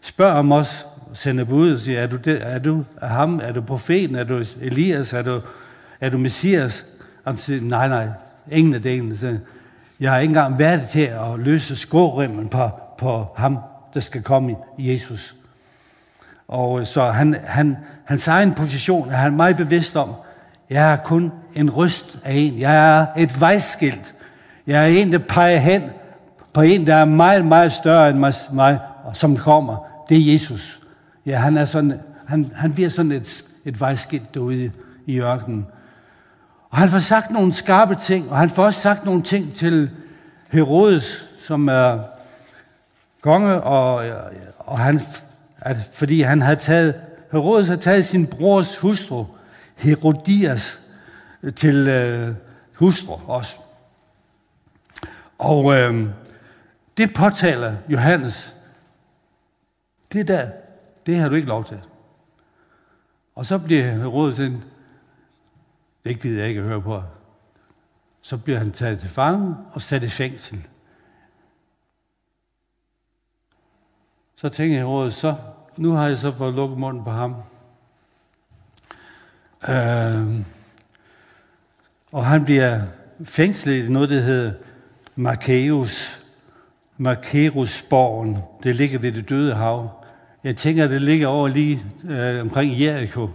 spørger 0.00 0.34
om 0.34 0.52
os, 0.52 0.86
sender 1.12 1.44
bud 1.44 1.72
og 1.72 1.80
siger, 1.80 2.00
er 2.00 2.06
du, 2.06 2.16
det, 2.16 2.38
er 2.42 2.58
du 2.58 2.84
er 3.00 3.06
ham, 3.06 3.40
er 3.42 3.52
du 3.52 3.60
profeten, 3.60 4.16
er 4.16 4.24
du 4.24 4.44
Elias, 4.60 5.12
er 5.12 5.22
du, 5.22 5.40
er 6.00 6.10
du 6.10 6.18
Messias? 6.18 6.86
Og 7.24 7.32
han 7.32 7.38
siger, 7.38 7.60
nej, 7.60 7.88
nej, 7.88 8.08
ingen 8.52 8.74
af 8.74 8.82
delene. 8.82 9.40
Jeg 10.00 10.10
har 10.12 10.18
ikke 10.18 10.30
engang 10.30 10.58
været 10.58 10.88
til 10.88 11.00
at 11.00 11.38
løse 11.38 11.76
skårimmen 11.76 12.48
på, 12.48 12.70
på 12.98 13.26
ham, 13.36 13.58
der 13.94 14.00
skal 14.00 14.22
komme 14.22 14.56
i 14.78 14.92
Jesus. 14.92 15.34
Og 16.48 16.80
øh, 16.80 16.86
så 16.86 17.10
han, 17.10 17.36
han, 17.46 17.76
hans 18.04 18.28
egen 18.28 18.54
position 18.54 19.10
er 19.10 19.16
han 19.16 19.36
meget 19.36 19.56
bevidst 19.56 19.96
om. 19.96 20.12
Jeg 20.70 20.92
er 20.92 20.96
kun 20.96 21.32
en 21.54 21.70
røst 21.70 22.18
af 22.24 22.32
en. 22.32 22.58
Jeg 22.58 22.98
er 22.98 23.06
et 23.16 23.40
vejskilt. 23.40 24.14
Jeg 24.66 24.82
er 24.82 24.86
en, 24.86 25.12
der 25.12 25.18
peger 25.18 25.58
hen 25.58 25.82
på 26.52 26.60
en, 26.60 26.86
der 26.86 26.94
er 26.94 27.04
meget, 27.04 27.44
meget 27.44 27.72
større 27.72 28.10
end 28.10 28.18
mig, 28.54 28.78
som 29.12 29.36
kommer. 29.36 29.76
Det 30.08 30.16
er 30.16 30.32
Jesus. 30.32 30.80
Ja, 31.26 31.38
han, 31.38 31.56
er 31.56 31.64
sådan, 31.64 32.00
han, 32.26 32.50
han 32.54 32.72
bliver 32.72 32.88
sådan 32.90 33.12
et, 33.12 33.44
et 33.64 33.80
vejskilt 33.80 34.34
derude 34.34 34.70
i 35.06 35.20
ørkenen. 35.20 35.66
Og 36.70 36.78
han 36.78 36.88
får 36.88 36.98
sagt 36.98 37.30
nogle 37.30 37.52
skarpe 37.52 37.94
ting, 37.94 38.30
og 38.30 38.38
han 38.38 38.50
får 38.50 38.64
også 38.64 38.80
sagt 38.80 39.04
nogle 39.04 39.22
ting 39.22 39.54
til 39.54 39.90
Herodes, 40.52 41.28
som 41.42 41.68
er 41.68 41.98
konge, 43.20 43.60
og, 43.60 44.04
og 44.58 44.78
han 44.78 45.00
at 45.66 45.76
fordi 45.92 46.20
han 46.20 46.42
havde 46.42 46.56
taget, 46.56 47.00
Herodes 47.32 47.68
havde 47.68 47.80
taget 47.80 48.04
sin 48.04 48.26
brors 48.26 48.76
hustru, 48.76 49.24
Herodias, 49.76 50.80
til 51.56 51.88
øh, 51.88 52.34
hustru 52.74 53.14
også. 53.26 53.56
Og 55.38 55.74
øh, 55.74 56.08
det 56.96 57.14
påtaler 57.14 57.76
Johannes. 57.88 58.56
Det 60.12 60.28
der, 60.28 60.50
det 61.06 61.16
har 61.16 61.28
du 61.28 61.34
ikke 61.34 61.48
lov 61.48 61.64
til. 61.64 61.80
Og 63.34 63.46
så 63.46 63.58
bliver 63.58 63.92
Herodes 63.92 64.38
ind. 64.38 64.62
det 66.04 66.20
gider 66.20 66.40
jeg 66.40 66.48
ikke 66.48 66.60
at 66.60 66.66
høre 66.66 66.82
på. 66.82 67.02
Så 68.20 68.36
bliver 68.36 68.58
han 68.58 68.72
taget 68.72 69.00
til 69.00 69.08
fange 69.08 69.56
og 69.72 69.82
sat 69.82 70.02
i 70.02 70.08
fængsel. 70.08 70.66
Så 74.36 74.48
tænker 74.48 74.76
Herodes, 74.76 75.14
så 75.14 75.36
nu 75.76 75.92
har 75.92 76.08
jeg 76.08 76.18
så 76.18 76.32
fået 76.32 76.54
lukket 76.54 76.78
munden 76.78 77.04
på 77.04 77.10
ham. 77.10 77.34
Øh, 79.68 80.40
og 82.12 82.26
han 82.26 82.44
bliver 82.44 82.80
fængslet 83.24 83.84
i 83.84 83.88
noget, 83.88 84.08
der 84.08 84.20
hedder 84.20 84.52
Markeus. 85.16 86.20
Markerusborgen. 86.98 88.38
Det 88.62 88.76
ligger 88.76 88.98
ved 88.98 89.12
det 89.12 89.28
døde 89.28 89.54
hav. 89.54 89.90
Jeg 90.44 90.56
tænker, 90.56 90.88
det 90.88 91.02
ligger 91.02 91.26
over 91.26 91.48
lige 91.48 91.82
øh, 92.08 92.40
omkring 92.40 92.80
Jericho, 92.80 93.30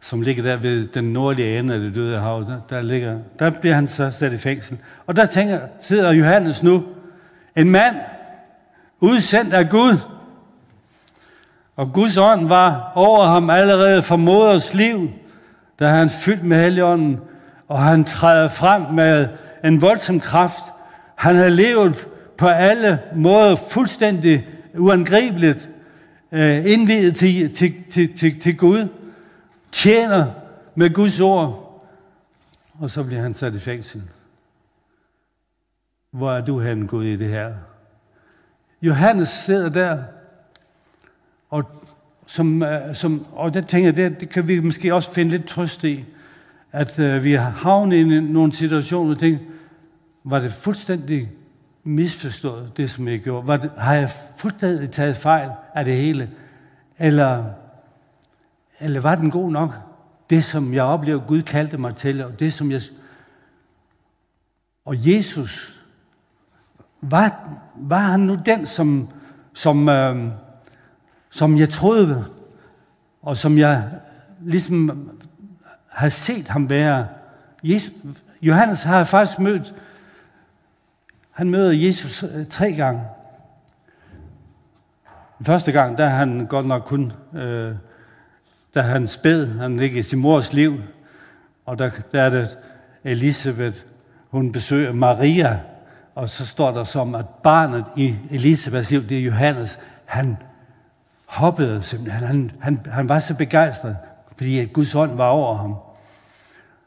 som 0.00 0.22
ligger 0.22 0.42
der 0.42 0.56
ved 0.56 0.86
den 0.86 1.04
nordlige 1.04 1.58
ende 1.58 1.74
af 1.74 1.80
det 1.80 1.94
døde 1.94 2.18
hav. 2.18 2.44
Der, 2.44 2.60
der, 2.70 2.82
ligger, 2.82 3.18
der 3.38 3.50
bliver 3.50 3.74
han 3.74 3.88
så 3.88 4.10
sat 4.10 4.32
i 4.32 4.38
fængsel. 4.38 4.78
Og 5.06 5.16
der 5.16 5.26
tænker, 5.26 5.60
sidder 5.80 6.12
Johannes 6.12 6.62
nu, 6.62 6.84
en 7.56 7.70
mand, 7.70 7.96
udsendt 9.00 9.54
af 9.54 9.68
Gud, 9.68 9.98
og 11.76 11.92
Guds 11.92 12.16
ånd 12.16 12.48
var 12.48 12.92
over 12.94 13.26
ham 13.26 13.50
allerede 13.50 14.02
fra 14.02 14.16
moders 14.16 14.74
liv, 14.74 15.10
da 15.78 15.88
han 15.88 16.10
fyldt 16.10 16.44
med 16.44 16.62
Helligånden, 16.62 17.20
og 17.68 17.82
han 17.82 18.04
træder 18.04 18.48
frem 18.48 18.82
med 18.82 19.28
en 19.64 19.82
voldsom 19.82 20.20
kraft. 20.20 20.62
Han 21.14 21.36
havde 21.36 21.50
levet 21.50 22.08
på 22.38 22.46
alle 22.46 23.00
måder 23.14 23.56
fuldstændig 23.56 24.48
uangribeligt, 24.78 25.70
øh, 26.32 26.72
indvidet 26.72 27.16
til, 27.16 27.54
til, 27.54 27.74
til, 27.90 28.16
til, 28.16 28.40
til 28.40 28.56
Gud, 28.56 28.88
tjener 29.72 30.26
med 30.74 30.94
Guds 30.94 31.20
ord, 31.20 31.82
og 32.80 32.90
så 32.90 33.02
bliver 33.02 33.22
han 33.22 33.34
sat 33.34 33.54
i 33.54 33.58
fængsel. 33.58 34.02
Hvor 36.10 36.32
er 36.32 36.44
du 36.44 36.60
hen, 36.60 36.86
Gud, 36.86 37.04
i 37.04 37.16
det 37.16 37.28
her? 37.28 37.54
Johannes 38.82 39.28
sidder 39.28 39.68
der 39.68 40.02
og, 41.50 41.64
som, 42.26 42.62
øh, 42.62 42.94
som, 42.94 43.26
og 43.32 43.54
der 43.54 43.60
tænker 43.60 43.86
jeg, 43.86 43.96
det, 43.96 44.20
det 44.20 44.28
kan 44.28 44.48
vi 44.48 44.60
måske 44.60 44.94
også 44.94 45.12
finde 45.12 45.30
lidt 45.30 45.46
trøst 45.46 45.84
i, 45.84 46.04
at 46.72 46.98
øh, 46.98 47.24
vi 47.24 47.32
har 47.32 47.50
havnet 47.50 47.96
i 47.96 48.20
nogle 48.20 48.52
situationer 48.52 49.14
og 49.14 49.18
tænker, 49.18 49.44
var 50.24 50.38
det 50.38 50.52
fuldstændig 50.52 51.30
misforstået, 51.84 52.76
det 52.76 52.90
som 52.90 53.08
jeg 53.08 53.20
gjorde? 53.20 53.46
Var 53.46 53.56
det, 53.56 53.70
har 53.76 53.94
jeg 53.94 54.10
fuldstændig 54.36 54.90
taget 54.90 55.16
fejl 55.16 55.50
af 55.74 55.84
det 55.84 55.96
hele? 55.96 56.30
Eller, 56.98 57.44
eller 58.80 59.00
var 59.00 59.14
den 59.14 59.30
god 59.30 59.50
nok? 59.50 59.70
Det, 60.30 60.44
som 60.44 60.74
jeg 60.74 60.82
oplever, 60.82 61.20
Gud 61.20 61.42
kaldte 61.42 61.78
mig 61.78 61.96
til, 61.96 62.24
og 62.24 62.40
det, 62.40 62.52
som 62.52 62.70
jeg... 62.70 62.82
Og 64.84 64.94
Jesus, 64.98 65.80
var, 67.00 67.50
var 67.76 67.98
han 67.98 68.20
nu 68.20 68.36
den, 68.46 68.66
som, 68.66 69.08
som, 69.54 69.88
øh, 69.88 70.28
som 71.36 71.58
jeg 71.58 71.70
troede, 71.70 72.24
og 73.22 73.36
som 73.36 73.58
jeg 73.58 73.90
ligesom 74.40 75.10
har 75.88 76.08
set 76.08 76.48
ham 76.48 76.70
være. 76.70 77.06
Jesus, 77.62 77.92
Johannes 78.42 78.82
har 78.82 79.04
faktisk 79.04 79.38
mødt, 79.38 79.74
han 81.30 81.50
møder 81.50 81.72
Jesus 81.72 82.22
øh, 82.22 82.46
tre 82.46 82.72
gange. 82.72 83.02
Den 85.38 85.46
første 85.46 85.72
gang, 85.72 85.98
der 85.98 86.04
er 86.04 86.16
han 86.16 86.46
godt 86.46 86.66
nok 86.66 86.82
kun, 86.82 87.12
øh, 87.34 87.74
da 88.74 88.80
han 88.80 89.06
spæd, 89.06 89.46
han 89.46 89.76
ligger 89.76 90.00
i 90.00 90.02
sin 90.02 90.18
mors 90.18 90.52
liv, 90.52 90.80
og 91.66 91.78
der, 91.78 91.90
der 92.12 92.22
er 92.22 92.30
det 92.30 92.58
Elisabeth, 93.04 93.76
hun 94.30 94.52
besøger 94.52 94.92
Maria, 94.92 95.60
og 96.14 96.28
så 96.28 96.46
står 96.46 96.70
der 96.70 96.84
som, 96.84 97.14
at 97.14 97.28
barnet 97.28 97.84
i 97.96 98.16
Elisabeths 98.30 98.90
liv, 98.90 99.08
det 99.08 99.18
er 99.18 99.22
Johannes, 99.22 99.78
han 100.04 100.36
hoppede 101.26 101.82
simpelthen. 101.82 102.22
Han, 102.26 102.52
han, 102.60 102.80
han 102.90 103.08
var 103.08 103.18
så 103.18 103.34
begejstret, 103.34 103.96
fordi 104.36 104.60
at 104.60 104.72
Guds 104.72 104.94
ånd 104.94 105.16
var 105.16 105.28
over 105.28 105.56
ham. 105.56 105.74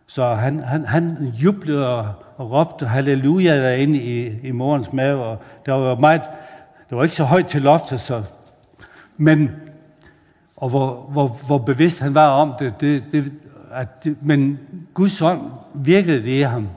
Så 0.07 0.33
han, 0.35 0.59
han, 0.59 0.85
han 0.85 1.33
jublede 1.43 1.95
og, 1.95 2.13
og 2.37 2.51
råbte 2.51 2.87
halleluja 2.87 3.57
derinde 3.57 3.99
i, 3.99 4.47
i 4.47 4.51
morens 4.51 4.93
mave. 4.93 5.23
Og 5.23 5.37
det 5.65 5.73
var 5.73 5.95
meget, 5.95 6.21
det 6.89 6.97
var 6.97 7.03
ikke 7.03 7.15
så 7.15 7.23
højt 7.23 7.47
til 7.47 7.61
loftet, 7.61 8.01
så, 8.01 8.23
men 9.17 9.51
og 10.55 10.69
hvor, 10.69 11.09
hvor, 11.11 11.27
hvor 11.27 11.57
bevidst 11.57 11.99
han 11.99 12.15
var 12.15 12.27
om 12.27 12.53
det, 12.59 12.73
det, 12.81 13.03
det 13.11 13.33
at 13.71 14.03
det, 14.03 14.17
men 14.21 14.59
Guds 14.93 15.21
ånd 15.21 15.51
virkede 15.73 16.23
det 16.23 16.29
i 16.29 16.41
ham. 16.41 16.67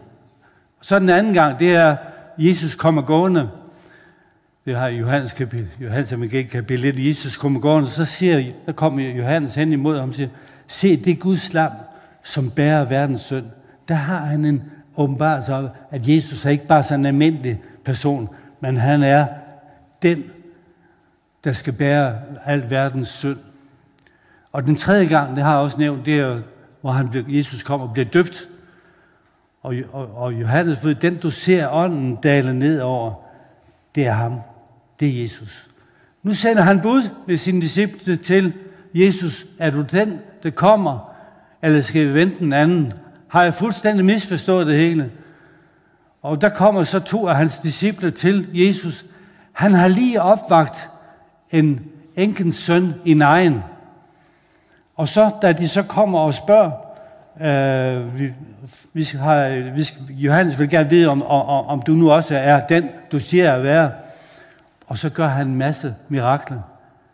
Så 0.80 0.98
den 0.98 1.08
anden 1.08 1.34
gang, 1.34 1.58
det 1.58 1.74
er, 1.74 1.96
Jesus 2.38 2.74
kommer 2.74 3.02
gående 3.02 3.50
det 4.64 4.76
har 4.76 4.88
Johannes, 4.88 5.32
kapitel, 5.32 5.68
Johannes 5.80 6.12
evangeliet 6.12 6.50
kapitel 6.50 6.84
1, 6.84 7.08
Jesus 7.08 7.36
kommer 7.36 7.60
gående, 7.60 7.88
så 7.88 8.04
siger, 8.04 8.50
der 8.66 8.72
kommer 8.72 9.02
Johannes 9.02 9.54
hen 9.54 9.72
imod 9.72 9.98
ham 10.00 10.08
og 10.08 10.14
siger, 10.14 10.28
se, 10.66 10.96
det 10.96 11.20
Guds 11.20 11.52
lam, 11.52 11.72
som 12.22 12.50
bærer 12.50 12.84
verdens 12.84 13.20
synd. 13.20 13.46
Der 13.88 13.94
har 13.94 14.18
han 14.18 14.44
en 14.44 14.62
åbenbarelse 14.96 15.52
af, 15.52 15.68
at 15.90 16.08
Jesus 16.08 16.44
er 16.44 16.50
ikke 16.50 16.66
bare 16.66 16.82
sådan 16.82 17.00
en 17.00 17.06
almindelig 17.06 17.62
person, 17.84 18.28
men 18.60 18.76
han 18.76 19.02
er 19.02 19.26
den, 20.02 20.24
der 21.44 21.52
skal 21.52 21.72
bære 21.72 22.18
al 22.44 22.70
verdens 22.70 23.08
synd. 23.08 23.38
Og 24.52 24.66
den 24.66 24.76
tredje 24.76 25.06
gang, 25.06 25.36
det 25.36 25.44
har 25.44 25.50
jeg 25.50 25.60
også 25.60 25.78
nævnt, 25.78 26.06
det 26.06 26.20
er, 26.20 26.40
hvor 26.80 26.90
han 26.90 27.08
bliver, 27.08 27.24
Jesus 27.28 27.62
kommer 27.62 27.86
og 27.86 27.92
bliver 27.92 28.06
døbt. 28.06 28.48
Og, 29.62 29.74
og, 29.92 30.16
og 30.16 30.32
Johannes 30.32 30.84
ved, 30.84 30.94
den 30.94 31.16
du 31.16 31.30
ser 31.30 31.68
ånden 31.68 32.16
dale 32.16 32.58
ned 32.58 32.80
over, 32.80 33.14
det 33.94 34.06
er 34.06 34.12
ham. 34.12 34.40
Det 35.02 35.18
er 35.18 35.22
Jesus. 35.22 35.68
Nu 36.22 36.34
sender 36.34 36.62
han 36.62 36.80
bud 36.80 37.02
ved 37.26 37.36
sine 37.36 37.60
disciple 37.60 38.16
til 38.16 38.52
Jesus. 38.94 39.46
Er 39.58 39.70
du 39.70 39.82
den, 39.82 40.18
der 40.42 40.50
kommer, 40.50 41.14
eller 41.62 41.80
skal 41.80 42.08
vi 42.08 42.14
vente 42.14 42.38
den 42.38 42.52
anden? 42.52 42.92
Har 43.28 43.42
jeg 43.42 43.54
fuldstændig 43.54 44.04
misforstået 44.04 44.66
det 44.66 44.76
hele? 44.76 45.10
Og 46.22 46.40
der 46.40 46.48
kommer 46.48 46.84
så 46.84 47.00
to 47.00 47.28
af 47.28 47.36
hans 47.36 47.58
disciple 47.58 48.10
til 48.10 48.48
Jesus. 48.52 49.04
Han 49.52 49.72
har 49.72 49.88
lige 49.88 50.22
opvagt 50.22 50.90
en 51.50 51.80
enkens 52.16 52.56
søn 52.56 52.94
i 53.04 53.14
nejen. 53.14 53.62
Og 54.96 55.08
så, 55.08 55.30
da 55.42 55.52
de 55.52 55.68
så 55.68 55.82
kommer 55.82 56.18
og 56.18 56.34
spørger, 56.34 56.70
øh, 57.40 58.18
vi, 58.18 58.32
vi 58.92 59.02
har, 59.02 59.70
vi 59.74 59.84
skal, 59.84 60.02
Johannes 60.10 60.58
vil 60.58 60.70
gerne 60.70 60.90
vide, 60.90 61.08
om, 61.08 61.22
om, 61.22 61.66
om 61.66 61.82
du 61.82 61.92
nu 61.92 62.12
også 62.12 62.36
er 62.36 62.66
den, 62.66 62.88
du 63.12 63.18
siger 63.18 63.52
at 63.52 63.62
være. 63.62 63.90
Og 64.92 64.98
så 64.98 65.10
gør 65.10 65.26
han 65.26 65.48
en 65.48 65.56
masse 65.56 65.94
mirakler. 66.08 66.60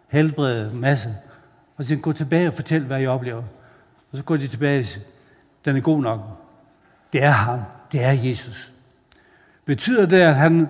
helbreder 0.09 0.71
en 0.71 0.81
masse. 0.81 1.17
Og 1.77 1.85
så 1.85 1.89
siger 1.89 2.01
gå 2.01 2.13
tilbage 2.13 2.47
og 2.47 2.55
fortæl, 2.55 2.85
hvad 2.85 3.01
jeg 3.01 3.09
oplever. 3.09 3.43
Og 4.13 4.19
så 4.19 4.25
går 4.25 4.37
de 4.37 4.47
tilbage 4.47 4.81
og 4.81 4.87
siger, 4.87 5.05
den 5.65 5.77
er 5.77 5.81
god 5.81 6.03
nok. 6.03 6.21
Det 7.13 7.23
er 7.23 7.31
ham. 7.31 7.61
Det 7.93 8.05
er 8.05 8.13
Jesus. 8.13 8.73
Betyder 9.65 10.07
det, 10.07 10.21
at 10.21 10.35
han, 10.35 10.69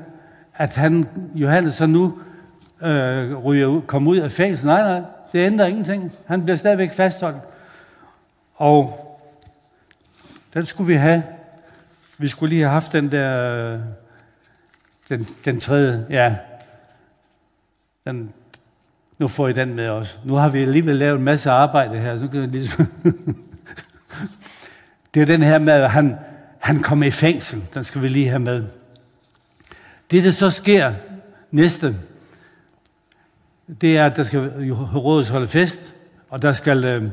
at 0.55 0.71
han 0.71 1.09
Johannes 1.35 1.75
så 1.75 1.87
nu 1.87 2.19
øh, 2.83 3.35
ryger 3.37 3.67
ud, 3.67 3.83
kommer 3.83 4.11
ud 4.11 4.17
af 4.17 4.31
fængsel? 4.31 4.67
Nej, 4.67 4.83
nej, 4.83 5.03
det 5.33 5.39
ændrer 5.39 5.67
ingenting. 5.67 6.13
Han 6.27 6.43
bliver 6.43 6.57
stadigvæk 6.57 6.93
fastholdt. 6.93 7.39
Og 8.55 9.05
den 10.55 10.67
skulle 10.67 10.89
vi 10.89 10.95
have. 10.95 11.23
Vi 12.19 12.29
skulle 12.29 12.51
lige 12.51 12.63
have 12.63 12.73
haft 12.73 12.93
den 12.93 13.13
der, 13.13 13.55
øh, 13.55 13.81
den, 15.09 15.27
den 15.45 15.61
tredje, 15.61 16.07
ja, 16.11 16.37
jamen, 18.09 18.33
nu 19.19 19.29
får 19.29 19.49
I 19.49 19.53
den 19.53 19.75
med 19.75 19.89
os. 19.89 20.19
Nu 20.25 20.35
har 20.35 20.49
vi 20.49 20.63
alligevel 20.63 20.97
lavet 20.97 21.19
en 21.19 21.25
masse 21.25 21.51
arbejde 21.51 21.99
her. 21.99 22.19
Så 22.19 22.29
kan 22.29 22.41
jeg 22.41 22.49
ligesom 22.49 22.87
det 25.15 25.23
er 25.23 25.27
den 25.27 25.43
her 25.43 25.59
med, 25.59 25.73
at 25.73 25.91
han, 25.91 26.17
han 26.59 26.83
kommer 26.83 27.07
i 27.07 27.11
fængsel. 27.11 27.65
Den 27.75 27.85
skal 27.85 28.03
vi 28.03 28.09
lige 28.09 28.29
have 28.29 28.39
med. 28.39 28.65
Det, 30.11 30.25
der 30.25 30.31
så 30.31 30.51
sker 30.51 30.95
næste, 31.51 31.97
det 33.81 33.99
er, 33.99 34.07
at 34.07 34.17
der 34.17 34.23
skal 34.23 34.53
Herodes 34.93 35.29
holde 35.29 35.49
fest, 35.49 35.95
og 36.31 36.43
der 36.43 36.53
skal, 36.53 36.85
øh, 36.85 37.11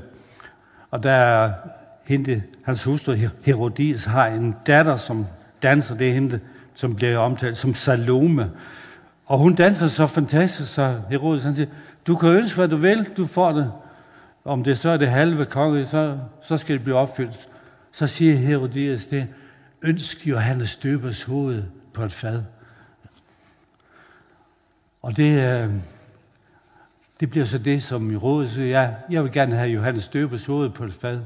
og 0.92 1.04
der 1.04 1.14
er 1.14 1.54
hende, 2.08 2.44
hans 2.64 2.84
hustru 2.84 3.16
Herodias 3.46 4.06
har 4.06 4.28
en 4.28 4.56
datter, 4.68 4.98
som 4.98 5.26
danser, 5.64 5.96
det 5.96 6.10
er 6.10 6.14
hende, 6.14 6.40
som 6.76 6.96
bliver 6.96 7.18
omtalt 7.18 7.58
som 7.58 7.74
Salome. 7.74 8.52
Og 9.26 9.38
hun 9.38 9.56
danser 9.56 9.88
så 9.88 10.08
fantastisk, 10.08 10.74
så 10.74 11.02
Herodes 11.10 11.44
han 11.44 11.56
siger, 11.56 11.70
du 12.08 12.16
kan 12.16 12.30
ønske, 12.30 12.56
hvad 12.56 12.68
du 12.68 12.76
vil, 12.76 13.10
du 13.18 13.26
får 13.26 13.52
det. 13.52 13.72
Om 14.46 14.64
det 14.64 14.78
så 14.78 14.90
er 14.90 14.98
det 14.98 15.08
halve 15.08 15.46
konge, 15.46 15.86
så, 15.86 16.18
så 16.42 16.58
skal 16.58 16.76
det 16.76 16.84
blive 16.84 16.98
opfyldt. 16.98 17.50
så 17.92 18.08
siger 18.08 18.36
Herodias 18.36 19.06
det, 19.06 19.30
ønsk 19.82 20.28
Johannes 20.28 20.76
døbers 20.76 21.24
hoved 21.24 21.64
på 21.94 22.04
et 22.04 22.12
fad. 22.12 22.44
Og 25.02 25.18
det, 25.18 25.40
øh, 25.40 25.70
det 27.20 27.30
bliver 27.30 27.46
så 27.46 27.58
det, 27.58 27.84
som 27.84 28.12
i 28.12 28.16
rådet 28.16 28.50
siger, 28.50 28.82
ja, 28.82 28.90
jeg 29.10 29.24
vil 29.24 29.32
gerne 29.32 29.56
have 29.56 29.70
Johannes 29.70 30.08
døbers 30.08 30.46
hoved 30.46 30.70
på 30.70 30.84
et 30.84 30.94
fad. 30.94 31.20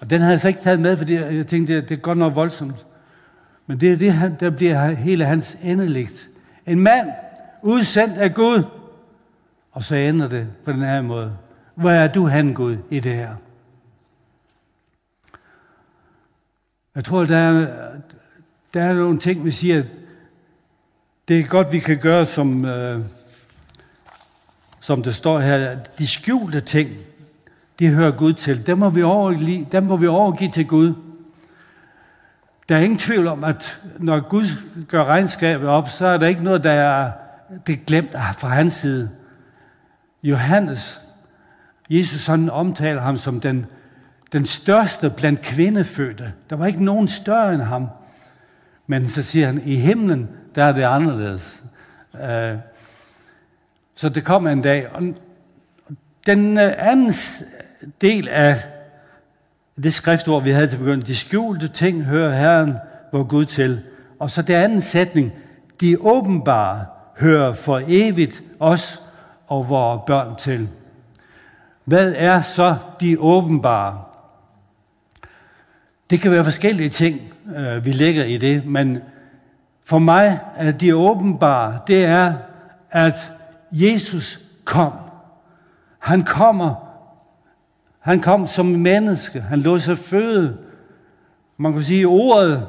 Og 0.00 0.10
den 0.10 0.20
havde 0.20 0.32
jeg 0.32 0.40
så 0.40 0.48
ikke 0.48 0.60
taget 0.60 0.80
med, 0.80 0.96
fordi 0.96 1.14
jeg 1.14 1.46
tænkte, 1.46 1.76
det, 1.76 1.88
det 1.88 1.96
er 1.96 2.00
godt 2.00 2.18
nok 2.18 2.34
voldsomt. 2.34 2.86
Men 3.66 3.80
det 3.80 3.92
er 3.92 3.96
det, 3.96 4.40
der 4.40 4.50
bliver 4.50 4.90
hele 4.90 5.24
hans 5.24 5.56
endeligt. 5.62 6.29
En 6.70 6.80
mand 6.80 7.10
udsendt 7.62 8.18
af 8.18 8.34
Gud. 8.34 8.64
Og 9.72 9.84
så 9.84 9.94
ender 9.94 10.28
det 10.28 10.48
på 10.64 10.72
den 10.72 10.80
her 10.80 11.02
måde. 11.02 11.36
Hvor 11.74 11.90
er 11.90 12.12
du 12.12 12.26
han, 12.26 12.54
Gud, 12.54 12.76
i 12.90 13.00
det 13.00 13.14
her? 13.14 13.34
Jeg 16.94 17.04
tror, 17.04 17.24
der 17.24 17.36
er, 17.36 17.66
der 18.74 18.82
er 18.82 18.94
nogle 18.94 19.18
ting, 19.18 19.44
vi 19.44 19.50
siger, 19.50 19.82
det 21.28 21.38
er 21.38 21.44
godt, 21.44 21.72
vi 21.72 21.78
kan 21.78 21.98
gøre, 21.98 22.26
som, 22.26 22.64
øh, 22.64 23.00
som 24.80 25.02
det 25.02 25.14
står 25.14 25.40
her, 25.40 25.78
de 25.98 26.06
skjulte 26.06 26.60
ting, 26.60 26.90
de 27.78 27.88
hører 27.88 28.10
Gud 28.10 28.32
til. 28.32 28.66
Dem 28.66 28.78
må 28.78 28.90
vi 28.90 29.02
overgive, 29.02 29.66
dem 29.72 29.82
må 29.82 29.96
vi 29.96 30.06
overgive 30.06 30.50
til 30.50 30.66
Gud. 30.66 30.94
Der 32.70 32.76
er 32.76 32.80
ingen 32.80 32.98
tvivl 32.98 33.26
om, 33.26 33.44
at 33.44 33.80
når 33.98 34.20
Gud 34.20 34.46
gør 34.88 35.04
regnskabet 35.04 35.68
op, 35.68 35.88
så 35.88 36.06
er 36.06 36.18
der 36.18 36.26
ikke 36.26 36.44
noget, 36.44 36.64
der 36.64 36.70
er 36.70 37.12
det 37.66 37.72
er 37.72 37.84
glemt 37.86 38.12
fra 38.12 38.48
hans 38.48 38.74
side. 38.74 39.10
Johannes, 40.22 41.00
Jesus 41.88 42.26
han 42.26 42.50
omtaler 42.50 43.00
ham 43.00 43.16
som 43.16 43.40
den, 43.40 43.66
den 44.32 44.46
største 44.46 45.10
blandt 45.10 45.40
kvindefødte. 45.40 46.32
Der 46.50 46.56
var 46.56 46.66
ikke 46.66 46.84
nogen 46.84 47.08
større 47.08 47.54
end 47.54 47.62
ham. 47.62 47.88
Men 48.86 49.08
så 49.08 49.22
siger 49.22 49.46
han, 49.46 49.62
i 49.64 49.74
himlen, 49.74 50.28
der 50.54 50.64
er 50.64 50.72
det 50.72 50.82
anderledes. 50.82 51.62
Øh, 52.22 52.54
så 53.94 54.08
det 54.08 54.24
kom 54.24 54.46
en 54.46 54.62
dag. 54.62 54.88
Og 54.92 55.02
den 56.26 56.58
øh, 56.58 56.72
anden 56.76 57.12
del 58.00 58.28
af 58.28 58.79
det 59.82 59.94
skriftord, 59.94 60.42
vi 60.42 60.50
havde 60.50 60.66
til 60.68 60.76
begyndelsen, 60.76 61.06
de 61.06 61.16
skjulte 61.16 61.68
ting 61.68 62.04
hører 62.04 62.34
Herren 62.34 62.74
vor 63.12 63.22
Gud 63.22 63.44
til. 63.44 63.80
Og 64.18 64.30
så 64.30 64.42
det 64.42 64.54
anden 64.54 64.80
sætning, 64.80 65.32
de 65.80 65.96
åbenbare 66.00 66.84
hører 67.18 67.52
for 67.52 67.82
evigt 67.86 68.42
os 68.60 69.02
og 69.46 69.68
vores 69.68 70.00
børn 70.06 70.36
til. 70.36 70.68
Hvad 71.84 72.14
er 72.16 72.42
så 72.42 72.76
de 73.00 73.16
åbenbare? 73.18 74.00
Det 76.10 76.20
kan 76.20 76.30
være 76.30 76.44
forskellige 76.44 76.88
ting, 76.88 77.20
øh, 77.56 77.84
vi 77.84 77.92
lægger 77.92 78.24
i 78.24 78.38
det, 78.38 78.66
men 78.66 78.98
for 79.84 79.98
mig 79.98 80.40
er 80.56 80.72
de 80.72 80.96
åbenbare, 80.96 81.78
det 81.86 82.04
er, 82.04 82.34
at 82.90 83.32
Jesus 83.72 84.40
kom. 84.64 84.92
Han 85.98 86.22
kommer. 86.22 86.89
Han 88.00 88.20
kom 88.20 88.46
som 88.46 88.66
menneske. 88.66 89.40
Han 89.40 89.60
lå 89.60 89.78
sig 89.78 89.98
føde. 89.98 90.56
Man 91.56 91.72
kan 91.72 91.82
sige, 91.82 92.06
ordet 92.06 92.66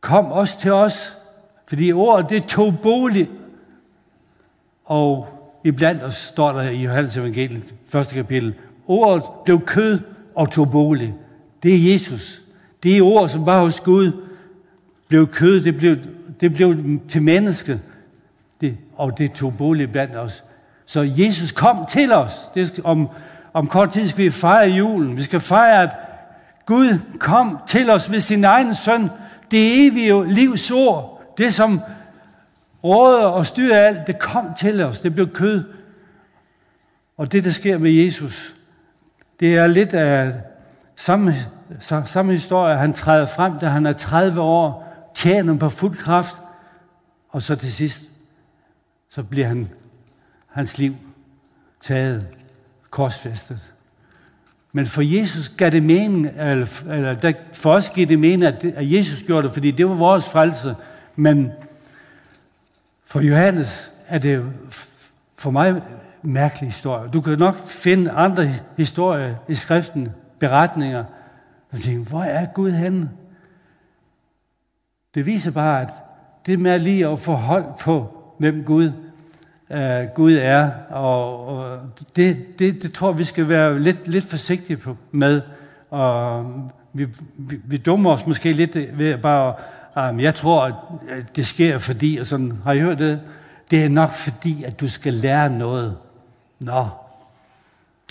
kom 0.00 0.26
også 0.26 0.60
til 0.60 0.72
os, 0.72 1.18
fordi 1.66 1.92
ordet 1.92 2.30
det 2.30 2.44
tog 2.44 2.74
bolig. 2.82 3.30
Og 4.84 5.28
iblandt 5.64 6.02
os 6.02 6.14
står 6.14 6.52
der 6.52 6.62
i 6.62 6.82
Johannes 6.84 7.16
evangeliet, 7.16 7.74
første 7.86 8.14
kapitel, 8.14 8.54
ordet 8.86 9.22
blev 9.44 9.60
kød 9.60 10.00
og 10.34 10.50
tog 10.50 10.70
bolig. 10.70 11.14
Det 11.62 11.74
er 11.74 11.92
Jesus. 11.92 12.42
Det 12.82 12.98
er 12.98 13.02
ord, 13.02 13.28
som 13.28 13.46
var 13.46 13.60
hos 13.60 13.80
Gud, 13.80 14.12
blev 15.08 15.26
kød, 15.26 15.60
det 15.60 15.76
blev, 15.76 15.96
det 16.40 16.54
blev 16.54 16.76
til 17.08 17.22
menneske, 17.22 17.80
det, 18.60 18.76
og 18.96 19.18
det 19.18 19.32
tog 19.32 19.56
bolig 19.56 19.92
blandt 19.92 20.16
os. 20.16 20.44
Så 20.88 21.12
Jesus 21.16 21.52
kom 21.52 21.86
til 21.86 22.12
os. 22.12 22.32
Det 22.54 22.68
skal, 22.68 22.84
om, 22.86 23.08
om 23.52 23.66
kort 23.66 23.90
tid 23.90 24.08
skal 24.08 24.24
vi 24.24 24.30
fejre 24.30 24.68
julen. 24.68 25.16
Vi 25.16 25.22
skal 25.22 25.40
fejre, 25.40 25.82
at 25.82 25.96
Gud 26.66 26.98
kom 27.18 27.58
til 27.66 27.90
os 27.90 28.10
ved 28.10 28.20
sin 28.20 28.44
egen 28.44 28.74
søn. 28.74 29.10
Det 29.50 29.86
evige 29.86 30.28
livs 30.28 30.70
ord. 30.70 31.22
Det, 31.38 31.54
som 31.54 31.80
råder 32.84 33.24
og 33.24 33.46
styrer 33.46 33.86
alt, 33.86 34.06
det 34.06 34.18
kom 34.18 34.54
til 34.54 34.80
os. 34.80 35.00
Det 35.00 35.14
blev 35.14 35.32
kød. 35.32 35.64
Og 37.16 37.32
det, 37.32 37.44
der 37.44 37.50
sker 37.50 37.78
med 37.78 37.90
Jesus, 37.90 38.54
det 39.40 39.56
er 39.56 39.66
lidt 39.66 39.94
af 39.94 40.32
samme, 40.96 41.34
samme 42.04 42.32
historie. 42.32 42.76
Han 42.76 42.92
træder 42.92 43.26
frem, 43.26 43.58
da 43.58 43.66
han 43.66 43.86
er 43.86 43.92
30 43.92 44.40
år, 44.40 44.94
tjener 45.14 45.58
på 45.58 45.68
fuld 45.68 45.96
kraft, 45.96 46.42
og 47.28 47.42
så 47.42 47.56
til 47.56 47.72
sidst, 47.72 48.02
så 49.10 49.22
bliver 49.22 49.46
han, 49.46 49.68
hans 50.58 50.78
liv 50.78 50.96
taget, 51.80 52.26
korsfæstet. 52.90 53.72
Men 54.72 54.86
for 54.86 55.02
Jesus 55.02 55.48
gav 55.48 55.70
det 55.70 55.82
mening, 55.82 56.26
eller, 56.26 56.82
eller 56.90 57.32
for 57.52 57.72
os 57.72 57.90
giver 57.90 58.06
det 58.06 58.18
mening, 58.18 58.44
at, 58.44 58.64
at 58.64 58.92
Jesus 58.92 59.22
gjorde 59.22 59.46
det, 59.46 59.54
fordi 59.54 59.70
det 59.70 59.88
var 59.88 59.94
vores 59.94 60.30
frelse. 60.30 60.76
Men 61.16 61.52
for 63.04 63.20
Johannes 63.20 63.90
er 64.06 64.18
det 64.18 64.44
for 65.38 65.50
mig 65.50 65.70
en 65.70 65.82
mærkelig 66.22 66.68
historie. 66.68 67.10
Du 67.10 67.20
kan 67.20 67.38
nok 67.38 67.62
finde 67.66 68.10
andre 68.10 68.54
historier 68.76 69.34
i 69.48 69.54
skriften, 69.54 70.08
beretninger, 70.38 71.04
og 71.70 71.78
tænke, 71.78 72.10
hvor 72.10 72.22
er 72.22 72.46
Gud 72.46 72.70
henne? 72.70 73.10
Det 75.14 75.26
viser 75.26 75.50
bare, 75.50 75.80
at 75.80 75.90
det 76.46 76.58
med 76.58 76.78
lige 76.78 77.06
at 77.06 77.18
få 77.18 77.32
hold 77.32 77.64
på, 77.80 78.22
hvem 78.38 78.64
Gud, 78.64 78.92
uh, 79.70 80.14
Gud 80.14 80.32
er, 80.32 80.70
og, 80.90 81.46
og 81.46 81.80
det, 82.16 82.58
det, 82.58 82.82
det 82.82 82.92
tror 82.92 83.12
vi 83.12 83.24
skal 83.24 83.48
være 83.48 83.80
lidt, 83.80 84.08
lidt 84.08 84.24
forsigtige 84.24 84.76
på, 84.76 84.96
med. 85.10 85.42
Og 85.90 86.70
vi, 86.92 87.08
vi, 87.38 87.60
vi 87.64 87.76
dummer 87.76 88.10
os 88.10 88.26
måske 88.26 88.52
lidt 88.52 88.74
ved 88.74 89.18
bare 89.18 89.54
ah, 89.94 90.14
at 90.14 90.20
jeg 90.20 90.34
tror, 90.34 90.64
at 91.08 91.36
det 91.36 91.46
sker 91.46 91.78
fordi, 91.78 92.16
og 92.16 92.26
sådan, 92.26 92.52
har 92.64 92.72
I 92.72 92.80
hørt 92.80 92.98
det? 92.98 93.20
Det 93.70 93.84
er 93.84 93.88
nok 93.88 94.10
fordi, 94.10 94.64
at 94.64 94.80
du 94.80 94.88
skal 94.88 95.14
lære 95.14 95.50
noget. 95.50 95.96
Nå, 96.58 96.88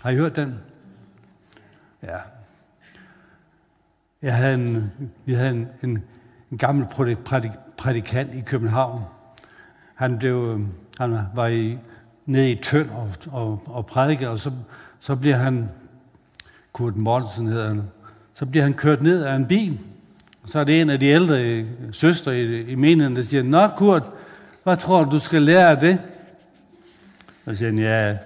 har 0.04 0.10
I 0.10 0.16
hørt 0.16 0.36
den? 0.36 0.60
Ja. 2.04 2.18
Jeg 4.22 4.36
havde 4.36 4.54
en, 4.54 4.92
vi 5.26 5.34
havde 5.34 5.50
en, 5.50 5.68
en, 5.84 6.04
en 6.52 6.58
gammel 6.58 6.86
prædikant 7.78 8.36
i 8.36 8.42
København. 8.42 9.04
Han, 9.96 10.18
blev, 10.18 10.66
han 10.98 11.20
var 11.36 11.48
i, 11.48 11.78
nede 12.26 12.52
i 12.52 12.56
Tønd 12.56 12.90
og, 12.90 13.10
og, 13.32 13.62
og 13.66 13.86
prædikede, 13.86 14.30
og 14.30 14.40
så, 14.40 14.52
så 15.00 15.16
bliver 15.16 15.36
han, 15.36 15.70
Kurt 16.74 16.96
Mortensen 16.96 17.48
hedder 17.48 17.68
han, 17.68 17.84
så 18.34 18.46
bliver 18.46 18.64
han 18.64 18.74
kørt 18.74 19.02
ned 19.02 19.24
af 19.24 19.36
en 19.36 19.46
bil, 19.46 19.80
og 20.44 20.50
så 20.50 20.60
er 20.60 20.64
det 20.64 20.82
en 20.82 20.90
af 20.90 21.00
de 21.00 21.06
ældre 21.06 21.66
søstre 21.92 22.40
i, 22.40 22.62
i 22.62 22.76
menigheden, 22.76 23.16
der 23.16 23.22
siger, 23.22 23.44
Nå 23.44 23.68
Kurt, 23.68 24.04
hvad 24.64 24.78
tror 24.78 25.04
du, 25.04 25.12
du 25.12 25.20
skal 25.20 25.42
lære 25.42 25.70
af 25.70 25.78
det? 25.78 26.02
Og 27.46 27.54
så 27.54 27.58
siger 27.58 27.70
han, 27.70 27.80
ja, 27.80 28.18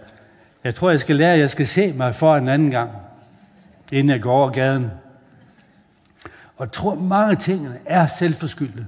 jeg 0.63 0.75
tror, 0.75 0.89
jeg 0.89 0.99
skal 0.99 1.15
lære, 1.15 1.33
at 1.33 1.39
jeg 1.39 1.49
skal 1.49 1.67
se 1.67 1.93
mig 1.93 2.15
for 2.15 2.35
en 2.35 2.47
anden 2.47 2.71
gang, 2.71 2.91
inden 3.91 4.09
jeg 4.09 4.21
går 4.21 4.31
over 4.31 4.49
gaden. 4.49 4.91
Og 6.57 6.65
jeg 6.65 6.71
tror, 6.71 6.95
mange 6.95 7.35
ting 7.35 7.67
er 7.85 8.07
selvforskyldte, 8.07 8.85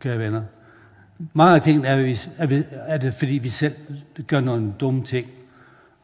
kære 0.00 0.18
venner. 0.18 0.42
Mange 1.32 1.60
ting 1.60 1.86
er, 1.86 1.96
vi, 1.96 2.18
er, 2.38 2.46
vi, 2.46 2.62
er 2.70 2.98
det, 2.98 3.14
fordi 3.14 3.32
vi 3.32 3.48
selv 3.48 3.74
gør 4.26 4.40
nogle 4.40 4.74
dumme 4.80 5.04
ting 5.04 5.26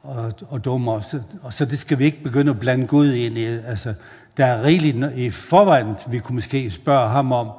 og, 0.03 0.33
og 0.49 0.64
dumme 0.64 0.90
også. 0.90 1.20
Og 1.42 1.53
så 1.53 1.64
det 1.64 1.79
skal 1.79 1.99
vi 1.99 2.05
ikke 2.05 2.23
begynde 2.23 2.51
at 2.51 2.59
blande 2.59 2.87
Gud 2.87 3.12
ind 3.12 3.38
i. 3.38 3.44
Altså, 3.44 3.94
der 4.37 4.46
er 4.46 4.62
rigeligt 4.62 5.12
i 5.16 5.31
forvejen, 5.31 5.94
vi 6.11 6.18
kunne 6.18 6.35
måske 6.35 6.70
spørge 6.70 7.09
ham 7.09 7.33
om, 7.33 7.51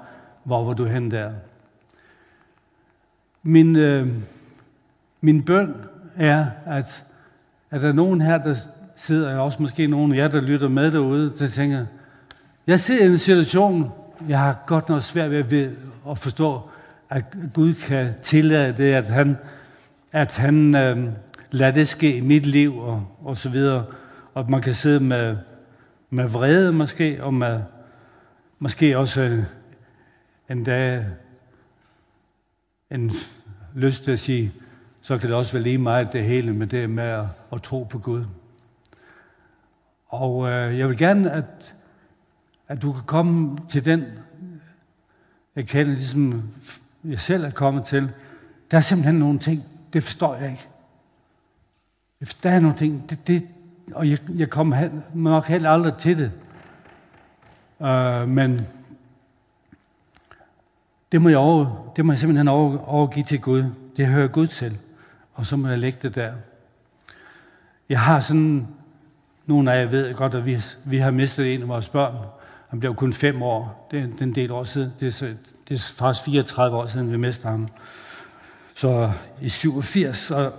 hvor 0.44 0.64
var 0.64 0.74
du 0.74 0.86
hen 0.86 1.12
der? 1.12 1.32
Min, 3.44 3.76
øh, 3.76 4.08
min 5.22 5.44
bøn 5.44 5.76
er, 6.16 6.46
at 6.66 7.04
er 7.72 7.80
der 7.80 7.94
nogen 7.94 8.22
her, 8.22 8.38
der 8.38 8.56
sidder, 8.96 9.38
og 9.38 9.46
også 9.46 9.62
måske 9.62 9.88
nogen 9.88 10.14
af 10.14 10.18
jer, 10.18 10.28
der 10.28 10.42
lytter 10.42 10.70
med 10.70 10.92
derude, 10.92 11.34
der 11.40 11.48
tænker, 11.48 11.86
jeg 12.68 12.80
ser 12.80 13.06
en 13.06 13.18
situation, 13.18 13.92
jeg 14.28 14.40
har 14.40 14.64
godt 14.68 14.90
nok 14.90 15.02
svært 15.02 15.52
ved 15.52 15.72
at 16.10 16.18
forstå, 16.18 16.70
at 17.12 17.26
Gud 17.54 17.74
kan 17.74 18.14
tillade 18.22 18.78
det, 18.78 18.94
at 18.94 19.08
han, 19.08 19.38
at 20.12 20.38
han 20.38 20.76
øh, 20.76 21.10
lader 21.52 21.72
det 21.72 21.88
ske 21.88 22.18
i 22.18 22.22
mit 22.22 22.48
liv, 22.48 22.78
og, 22.78 23.08
og 23.24 23.38
så 23.38 23.50
videre. 23.50 23.86
Og 24.34 24.52
man 24.52 24.62
kan 24.62 24.74
sidde 24.74 25.00
med, 25.00 25.38
med 26.10 26.28
vrede 26.28 26.74
måske, 26.74 27.24
og 27.24 27.34
med, 27.34 27.62
måske 28.60 28.98
også 28.98 29.44
en 30.50 30.64
dag 30.64 31.06
en 32.92 33.12
lyst 33.76 34.04
til 34.04 34.12
at 34.12 34.20
sige, 34.20 34.54
så 35.02 35.18
kan 35.18 35.30
det 35.30 35.38
også 35.38 35.54
være 35.54 35.64
lige 35.64 35.78
meget 35.78 36.14
det 36.14 36.24
hele 36.24 36.54
med 36.54 36.68
det 36.68 36.90
med 36.90 37.04
at, 37.04 37.26
at 37.54 37.62
tro 37.62 37.84
på 37.84 38.00
Gud. 38.00 38.24
Og 40.08 40.50
øh, 40.50 40.80
jeg 40.80 40.88
vil 40.88 40.98
gerne, 40.98 41.32
at, 41.32 41.76
at 42.68 42.82
du 42.82 42.92
kan 42.92 43.04
komme 43.06 43.58
til 43.70 43.86
den 43.86 44.04
erkendelse, 45.56 46.00
ligesom 46.00 46.44
jeg 47.04 47.20
selv 47.20 47.44
er 47.44 47.50
kommet 47.50 47.86
til. 47.86 48.12
Der 48.72 48.78
er 48.78 48.82
simpelthen 48.82 49.16
nogle 49.16 49.40
ting, 49.40 49.64
det 49.94 50.04
forstår 50.04 50.36
jeg 50.36 50.52
ikke. 50.52 50.68
Der 52.44 52.50
er 52.50 52.60
nogle 52.60 52.78
ting, 52.78 53.10
det, 53.10 53.28
det, 53.28 53.48
og 53.94 54.10
jeg, 54.10 54.18
jeg 54.36 54.50
kommer 54.50 54.90
nok 55.14 55.46
heller 55.46 55.70
aldrig 55.70 55.94
til 55.98 56.18
det. 56.18 56.32
Uh, 57.80 58.30
men 58.30 58.62
det 61.12 61.22
må, 61.22 61.30
jeg 61.30 61.38
over, 61.38 61.92
det 61.96 62.06
må 62.06 62.12
jeg 62.12 62.20
simpelthen 62.20 62.48
over, 62.48 62.78
overgive 62.78 63.26
til 63.26 63.42
Gud. 63.42 63.66
Det 63.98 64.08
hører 64.08 64.28
Gud 64.28 64.48
til. 64.48 64.78
Og 65.34 65.46
så 65.46 65.56
må 65.56 65.68
jeg 65.68 65.80
lægge 65.80 66.00
det 66.02 66.16
der. 66.16 66.34
Jeg 67.90 68.00
har 68.00 68.20
sådan, 68.20 68.68
nogle 69.46 69.74
af 69.74 69.82
jer 69.82 69.90
ved 69.90 70.14
godt, 70.14 70.36
at 70.36 70.46
vi, 70.46 70.62
vi 70.84 70.98
har 70.98 71.12
mistet 71.12 71.54
en 71.54 71.62
af 71.62 71.68
vores 71.68 71.90
børn. 71.90 72.16
Han 72.72 72.80
blev 72.80 72.96
kun 72.96 73.14
fem 73.14 73.42
år. 73.42 73.88
Det 73.92 74.00
er 74.00 74.24
en 74.24 74.36
del 74.36 74.52
år 74.52 74.64
siden. 74.64 74.94
Det 75.00 75.22
er, 75.22 75.28
det 75.70 75.76
er 75.76 75.94
faktisk 75.98 76.26
34 76.26 76.78
år 76.78 76.86
siden, 76.86 77.12
vi 77.12 77.18
mistede 77.18 77.48
ham. 77.48 77.68
Så 78.76 79.12
i 79.42 79.50
87. 79.50 80.32
Og, 80.32 80.54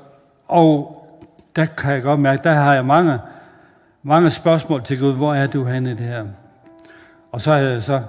og 0.48 0.98
der 1.56 1.64
kan 1.64 1.92
jeg 1.92 2.02
godt 2.02 2.20
mærke, 2.20 2.42
der 2.42 2.52
har 2.52 2.74
jeg 2.74 2.84
mange, 2.84 3.18
mange 4.02 4.30
spørgsmål 4.30 4.82
til 4.82 4.98
Gud. 4.98 5.12
Hvor 5.14 5.34
er 5.34 5.46
du 5.46 5.64
henne 5.64 5.90
i 5.90 5.94
det 5.94 6.06
her? 6.06 6.26
Og 7.32 7.40
så 7.40 7.50
har 7.50 7.58
jeg 7.58 7.82
så, 7.82 8.02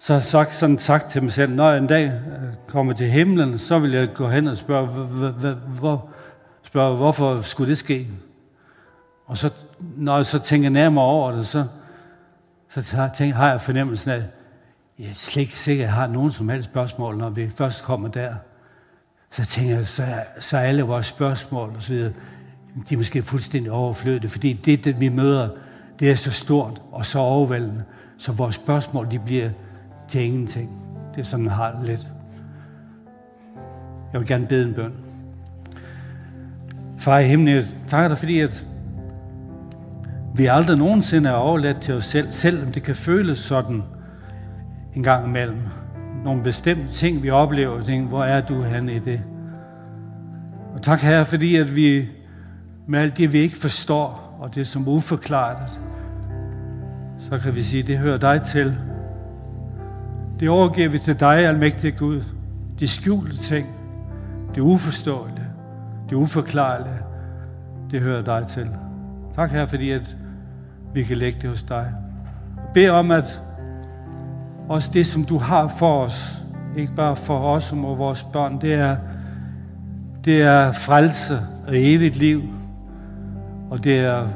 så 0.00 0.20
sagt, 0.20 0.52
sådan 0.52 0.78
sagt 0.78 1.10
til 1.10 1.22
mig 1.22 1.32
selv, 1.32 1.54
når 1.54 1.68
jeg 1.70 1.78
en 1.78 1.86
dag 1.86 2.04
øh, 2.06 2.54
kommer 2.66 2.92
til 2.92 3.06
himlen, 3.06 3.58
så 3.58 3.78
vil 3.78 3.92
jeg 3.92 4.14
gå 4.14 4.28
hen 4.28 4.46
og 4.46 4.56
spørge, 4.56 4.86
hvor, 5.66 6.08
spørge 6.62 6.96
hvorfor 6.96 7.42
skulle 7.42 7.70
det 7.70 7.78
ske? 7.78 8.08
Og 9.26 9.36
så, 9.36 9.50
når 9.78 10.16
jeg 10.16 10.26
så 10.26 10.38
tænker 10.38 10.70
nærmere 10.70 11.04
over 11.04 11.32
det, 11.32 11.46
så, 11.46 11.64
så 12.70 13.10
tænker, 13.14 13.36
har 13.36 13.50
jeg 13.50 13.60
fornemmelsen 13.60 14.10
af, 14.10 14.16
at 14.16 14.24
jeg 14.98 15.10
slet 15.14 15.40
ikke 15.40 15.58
sikkert 15.58 15.86
at 15.86 15.92
har 15.92 16.06
nogen 16.06 16.32
som 16.32 16.48
helst 16.48 16.68
spørgsmål, 16.68 17.16
når 17.16 17.30
vi 17.30 17.48
først 17.48 17.82
kommer 17.82 18.08
der. 18.08 18.34
Så 19.30 19.44
tænker 19.44 19.76
jeg, 19.76 19.86
så, 19.86 20.06
så 20.40 20.56
er 20.56 20.60
alle 20.60 20.82
vores 20.82 21.06
spørgsmål 21.06 21.72
og 21.76 21.82
så 21.82 21.92
videre, 21.92 22.12
de 22.88 22.94
er 22.94 22.98
måske 22.98 23.22
fuldstændig 23.22 23.72
overflødige, 23.72 24.30
fordi 24.30 24.52
det, 24.52 24.84
det 24.84 25.00
vi 25.00 25.08
møder, 25.08 25.48
det 26.00 26.10
er 26.10 26.14
så 26.14 26.30
stort 26.30 26.82
og 26.92 27.06
så 27.06 27.18
overvældende, 27.18 27.84
så 28.18 28.32
vores 28.32 28.54
spørgsmål, 28.54 29.10
de 29.10 29.18
bliver 29.18 29.50
til 30.08 30.20
ingenting. 30.20 30.70
Det 31.14 31.20
er 31.20 31.24
sådan, 31.24 31.46
jeg 31.46 31.54
har 31.54 31.82
lidt. 31.84 32.08
Jeg 34.12 34.20
vil 34.20 34.28
gerne 34.28 34.46
bede 34.46 34.68
en 34.68 34.74
bøn. 34.74 34.92
Far 36.98 37.18
i 37.18 37.26
himlen, 37.26 37.54
jeg 37.54 37.64
takker 37.88 38.08
dig, 38.08 38.18
fordi 38.18 38.40
at 38.40 38.66
vi 40.34 40.46
aldrig 40.46 40.78
nogensinde 40.78 41.28
er 41.28 41.34
overladt 41.34 41.80
til 41.80 41.94
os 41.94 42.04
selv, 42.04 42.32
selvom 42.32 42.72
det 42.72 42.82
kan 42.82 42.94
føles 42.94 43.38
sådan 43.38 43.82
en 44.94 45.02
gang 45.02 45.26
imellem. 45.26 45.60
Nogle 46.24 46.42
bestemte 46.42 46.92
ting, 46.92 47.22
vi 47.22 47.30
oplever, 47.30 47.76
og 47.76 47.84
tænker, 47.84 48.08
hvor 48.08 48.24
er 48.24 48.40
du 48.40 48.62
henne 48.62 48.94
i 48.94 48.98
det? 48.98 49.22
Og 50.74 50.82
tak 50.82 51.00
her, 51.00 51.24
fordi 51.24 51.56
at 51.56 51.76
vi 51.76 52.08
med 52.86 53.00
alt 53.00 53.18
det, 53.18 53.32
vi 53.32 53.38
ikke 53.38 53.56
forstår, 53.56 54.36
og 54.40 54.54
det 54.54 54.66
som 54.66 54.88
uforklaret, 54.88 55.80
så 57.18 57.38
kan 57.38 57.54
vi 57.54 57.62
sige, 57.62 57.82
det 57.82 57.98
hører 57.98 58.18
dig 58.18 58.42
til. 58.42 58.76
Det 60.40 60.48
overgiver 60.48 60.88
vi 60.88 60.98
til 60.98 61.20
dig, 61.20 61.46
almægtige 61.46 61.90
Gud. 61.90 62.22
De 62.78 62.88
skjulte 62.88 63.36
ting, 63.36 63.66
det 64.54 64.60
uforståelige, 64.60 65.46
det 66.10 66.16
uforklarlige, 66.16 66.98
det 67.90 68.00
hører 68.00 68.22
dig 68.22 68.46
til. 68.46 68.68
Tak 69.34 69.50
her, 69.50 69.66
fordi 69.66 69.90
at 69.90 70.16
vi 70.94 71.02
kan 71.02 71.16
lægge 71.16 71.38
det 71.40 71.50
hos 71.50 71.62
dig. 71.62 71.92
Bed 72.74 72.88
om, 72.88 73.10
at 73.10 73.42
også 74.68 74.90
det, 74.94 75.06
som 75.06 75.24
du 75.24 75.38
har 75.38 75.68
for 75.68 76.04
os, 76.04 76.38
ikke 76.76 76.94
bare 76.94 77.16
for 77.16 77.38
os 77.38 77.72
og 77.72 77.98
vores 77.98 78.22
børn, 78.22 78.60
det 78.60 78.74
er, 78.74 78.96
det 80.24 80.42
er 80.42 80.72
frelse 80.72 81.38
og 81.66 81.72
evigt 81.72 82.16
liv, 82.16 82.42
og 83.70 83.84
det 83.84 84.00
er 84.00 84.28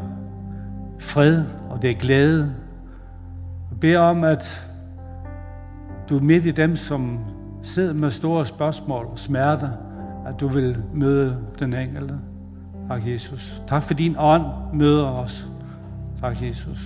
fred, 1.00 1.44
og 1.70 1.82
det 1.82 1.90
er 1.90 1.94
glæde. 1.94 2.54
Jeg 3.70 3.80
beder 3.80 3.98
om, 3.98 4.24
at 4.24 4.68
du 6.08 6.16
er 6.16 6.22
midt 6.22 6.44
i 6.44 6.50
dem, 6.50 6.76
som 6.76 7.18
sidder 7.62 7.92
med 7.92 8.10
store 8.10 8.46
spørgsmål 8.46 9.06
og 9.06 9.18
smerter, 9.18 9.70
at 10.26 10.40
du 10.40 10.48
vil 10.48 10.82
møde 10.92 11.36
den 11.58 11.74
enkelte. 11.74 12.18
Tak, 12.88 13.06
Jesus. 13.06 13.62
Tak 13.66 13.82
for 13.82 13.94
din 13.94 14.16
ånd 14.18 14.42
møder 14.72 15.06
os. 15.06 15.46
Tak, 16.20 16.42
Jesus. 16.42 16.78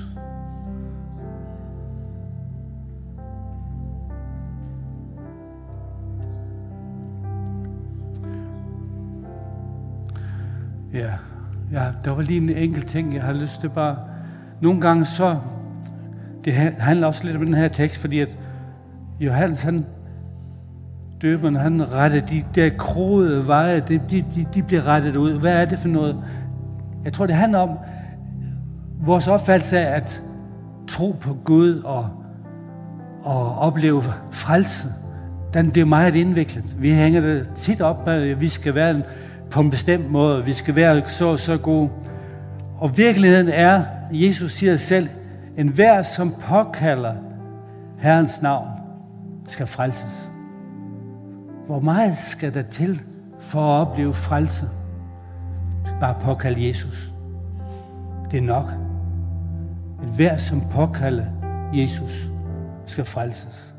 Ja, 10.93 11.13
ja, 11.73 11.93
der 12.05 12.11
var 12.11 12.23
lige 12.23 12.41
en 12.41 12.51
enkelt 12.51 12.89
ting, 12.89 13.15
jeg 13.15 13.23
har 13.23 13.33
lyst 13.33 13.61
til 13.61 13.69
bare... 13.69 13.97
Nogle 14.61 14.81
gange 14.81 15.05
så... 15.05 15.39
Det 16.45 16.55
handler 16.55 17.07
også 17.07 17.25
lidt 17.25 17.37
om 17.37 17.45
den 17.45 17.55
her 17.55 17.69
tekst, 17.69 18.01
fordi 18.01 18.21
at 18.21 18.39
Johannes, 19.21 19.63
han, 19.63 19.87
døberen, 21.23 21.57
han 21.57 21.93
retter 21.93 22.21
de 22.21 22.45
der 22.55 22.71
kroede 22.79 23.47
veje, 23.47 23.81
de, 23.81 24.01
de, 24.11 24.25
de, 24.35 24.47
de 24.55 24.63
bliver 24.63 24.87
rettet 24.87 25.17
ud. 25.17 25.33
Hvad 25.41 25.61
er 25.61 25.65
det 25.65 25.79
for 25.79 25.89
noget? 25.89 26.17
Jeg 27.05 27.13
tror, 27.13 27.27
det 27.27 27.35
handler 27.35 27.59
om 27.59 27.79
vores 29.01 29.29
opfattelse 29.29 29.79
af 29.79 29.97
at 29.97 30.23
tro 30.89 31.17
på 31.21 31.37
Gud 31.45 31.83
og, 31.83 32.09
og 33.23 33.59
opleve 33.59 34.03
frelse. 34.33 34.89
Den 35.55 35.71
bliver 35.71 35.87
meget 35.87 36.17
indviklet. 36.17 36.65
Vi 36.79 36.95
hænger 36.95 37.21
det 37.21 37.51
tit 37.55 37.81
op 37.81 38.07
med, 38.07 38.31
at 38.31 38.41
vi 38.41 38.49
skal 38.49 38.75
være 38.75 39.03
på 39.51 39.61
en 39.61 39.71
bestemt 39.71 40.11
måde. 40.11 40.45
Vi 40.45 40.53
skal 40.53 40.77
være 40.77 41.03
så 41.09 41.37
så 41.37 41.57
gode. 41.57 41.91
Og 42.79 42.99
virkeligheden 42.99 43.49
er, 43.49 43.83
Jesus 44.11 44.53
siger 44.53 44.77
selv, 44.77 45.09
en 45.57 45.69
hver, 45.69 46.03
som 46.03 46.35
påkalder 46.41 47.15
Herrens 47.99 48.43
navn, 48.43 48.69
skal 49.49 49.67
frelses. 49.67 50.28
Hvor 51.69 51.81
meget 51.81 52.17
skal 52.17 52.55
der 52.55 52.63
til 52.63 53.03
for 53.41 53.61
at 53.61 53.87
opleve 53.87 54.15
frelse? 54.15 54.69
Bare 56.01 56.15
påkalde 56.23 56.69
Jesus. 56.69 57.11
Det 58.31 58.39
er 58.39 58.43
nok. 58.43 58.65
En 60.03 60.09
hver, 60.17 60.39
som 60.39 60.63
påkalder 60.71 61.25
Jesus, 61.75 62.27
skal 62.87 63.05
frelses. 63.05 63.73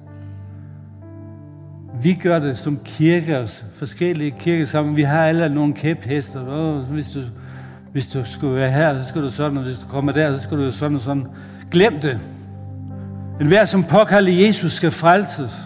Vi 2.01 2.13
gør 2.13 2.39
det 2.39 2.57
som 2.57 2.79
kirke, 2.85 3.47
forskellige 3.71 4.31
kirker 4.31 4.65
sammen. 4.65 4.95
Vi 4.95 5.01
har 5.01 5.25
alle 5.25 5.49
nogle 5.49 5.73
kæphester. 5.73 6.45
Oh, 6.47 6.83
hvis, 6.83 7.11
du, 7.11 7.19
hvis 7.91 8.07
du 8.07 8.23
skulle 8.23 8.55
være 8.55 8.71
her, 8.71 9.01
så 9.01 9.07
skal 9.07 9.21
du 9.21 9.29
sådan, 9.29 9.57
og 9.57 9.63
hvis 9.63 9.77
du 9.77 9.87
kommer 9.87 10.11
der, 10.11 10.37
så 10.37 10.43
skal 10.43 10.57
du 10.57 10.71
sådan 10.71 10.95
og 10.95 11.01
sådan. 11.01 11.27
Glem 11.71 11.99
det. 11.99 12.19
En 13.41 13.47
hver, 13.47 13.65
som 13.65 13.83
påkalder 13.83 14.45
Jesus, 14.45 14.71
skal 14.71 14.91
frelses. 14.91 15.65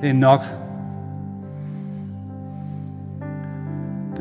Det 0.00 0.10
er 0.10 0.14
nok. 0.14 0.61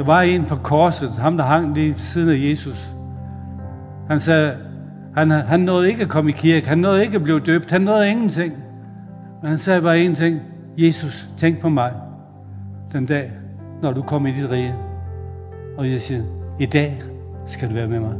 Der 0.01 0.07
var 0.07 0.21
en 0.21 0.45
på 0.45 0.55
korset, 0.55 1.11
ham 1.11 1.37
der 1.37 1.43
hang 1.43 1.73
lige 1.73 1.93
siden 1.93 2.29
af 2.29 2.49
Jesus. 2.49 2.95
Han 4.07 4.19
sagde, 4.19 4.57
han, 5.15 5.31
han 5.31 5.59
nåede 5.59 5.89
ikke 5.89 6.03
at 6.03 6.09
komme 6.09 6.29
i 6.29 6.33
kirke, 6.33 6.67
han 6.67 6.77
nåede 6.77 7.03
ikke 7.03 7.15
at 7.15 7.23
blive 7.23 7.39
døbt, 7.39 7.71
han 7.71 7.81
nåede 7.81 8.09
ingenting. 8.09 8.53
Men 9.41 9.49
han 9.49 9.57
sagde 9.57 9.81
bare 9.81 9.99
en 9.99 10.15
ting, 10.15 10.39
Jesus, 10.77 11.29
tænk 11.37 11.59
på 11.59 11.69
mig 11.69 11.93
den 12.91 13.05
dag, 13.05 13.31
når 13.81 13.93
du 13.93 14.01
kommer 14.01 14.29
i 14.29 14.31
dit 14.31 14.51
rige. 14.51 14.75
Og 15.77 15.91
jeg 15.91 16.01
siger, 16.01 16.23
i 16.59 16.65
dag 16.65 17.01
skal 17.45 17.69
du 17.69 17.73
være 17.73 17.87
med 17.87 17.99
mig. 17.99 18.15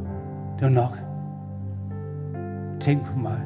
Det 0.59 0.61
var 0.61 0.69
nok. 0.69 0.97
Tænk 2.79 3.05
på 3.05 3.19
mig. 3.19 3.39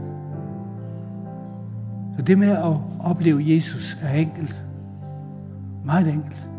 Så 2.16 2.22
det 2.22 2.38
med 2.38 2.50
at 2.50 2.74
opleve 3.00 3.44
Jesus 3.46 3.98
er 4.04 4.14
enkelt. 4.14 4.66
Meget 5.86 6.14
enkelt. 6.14 6.50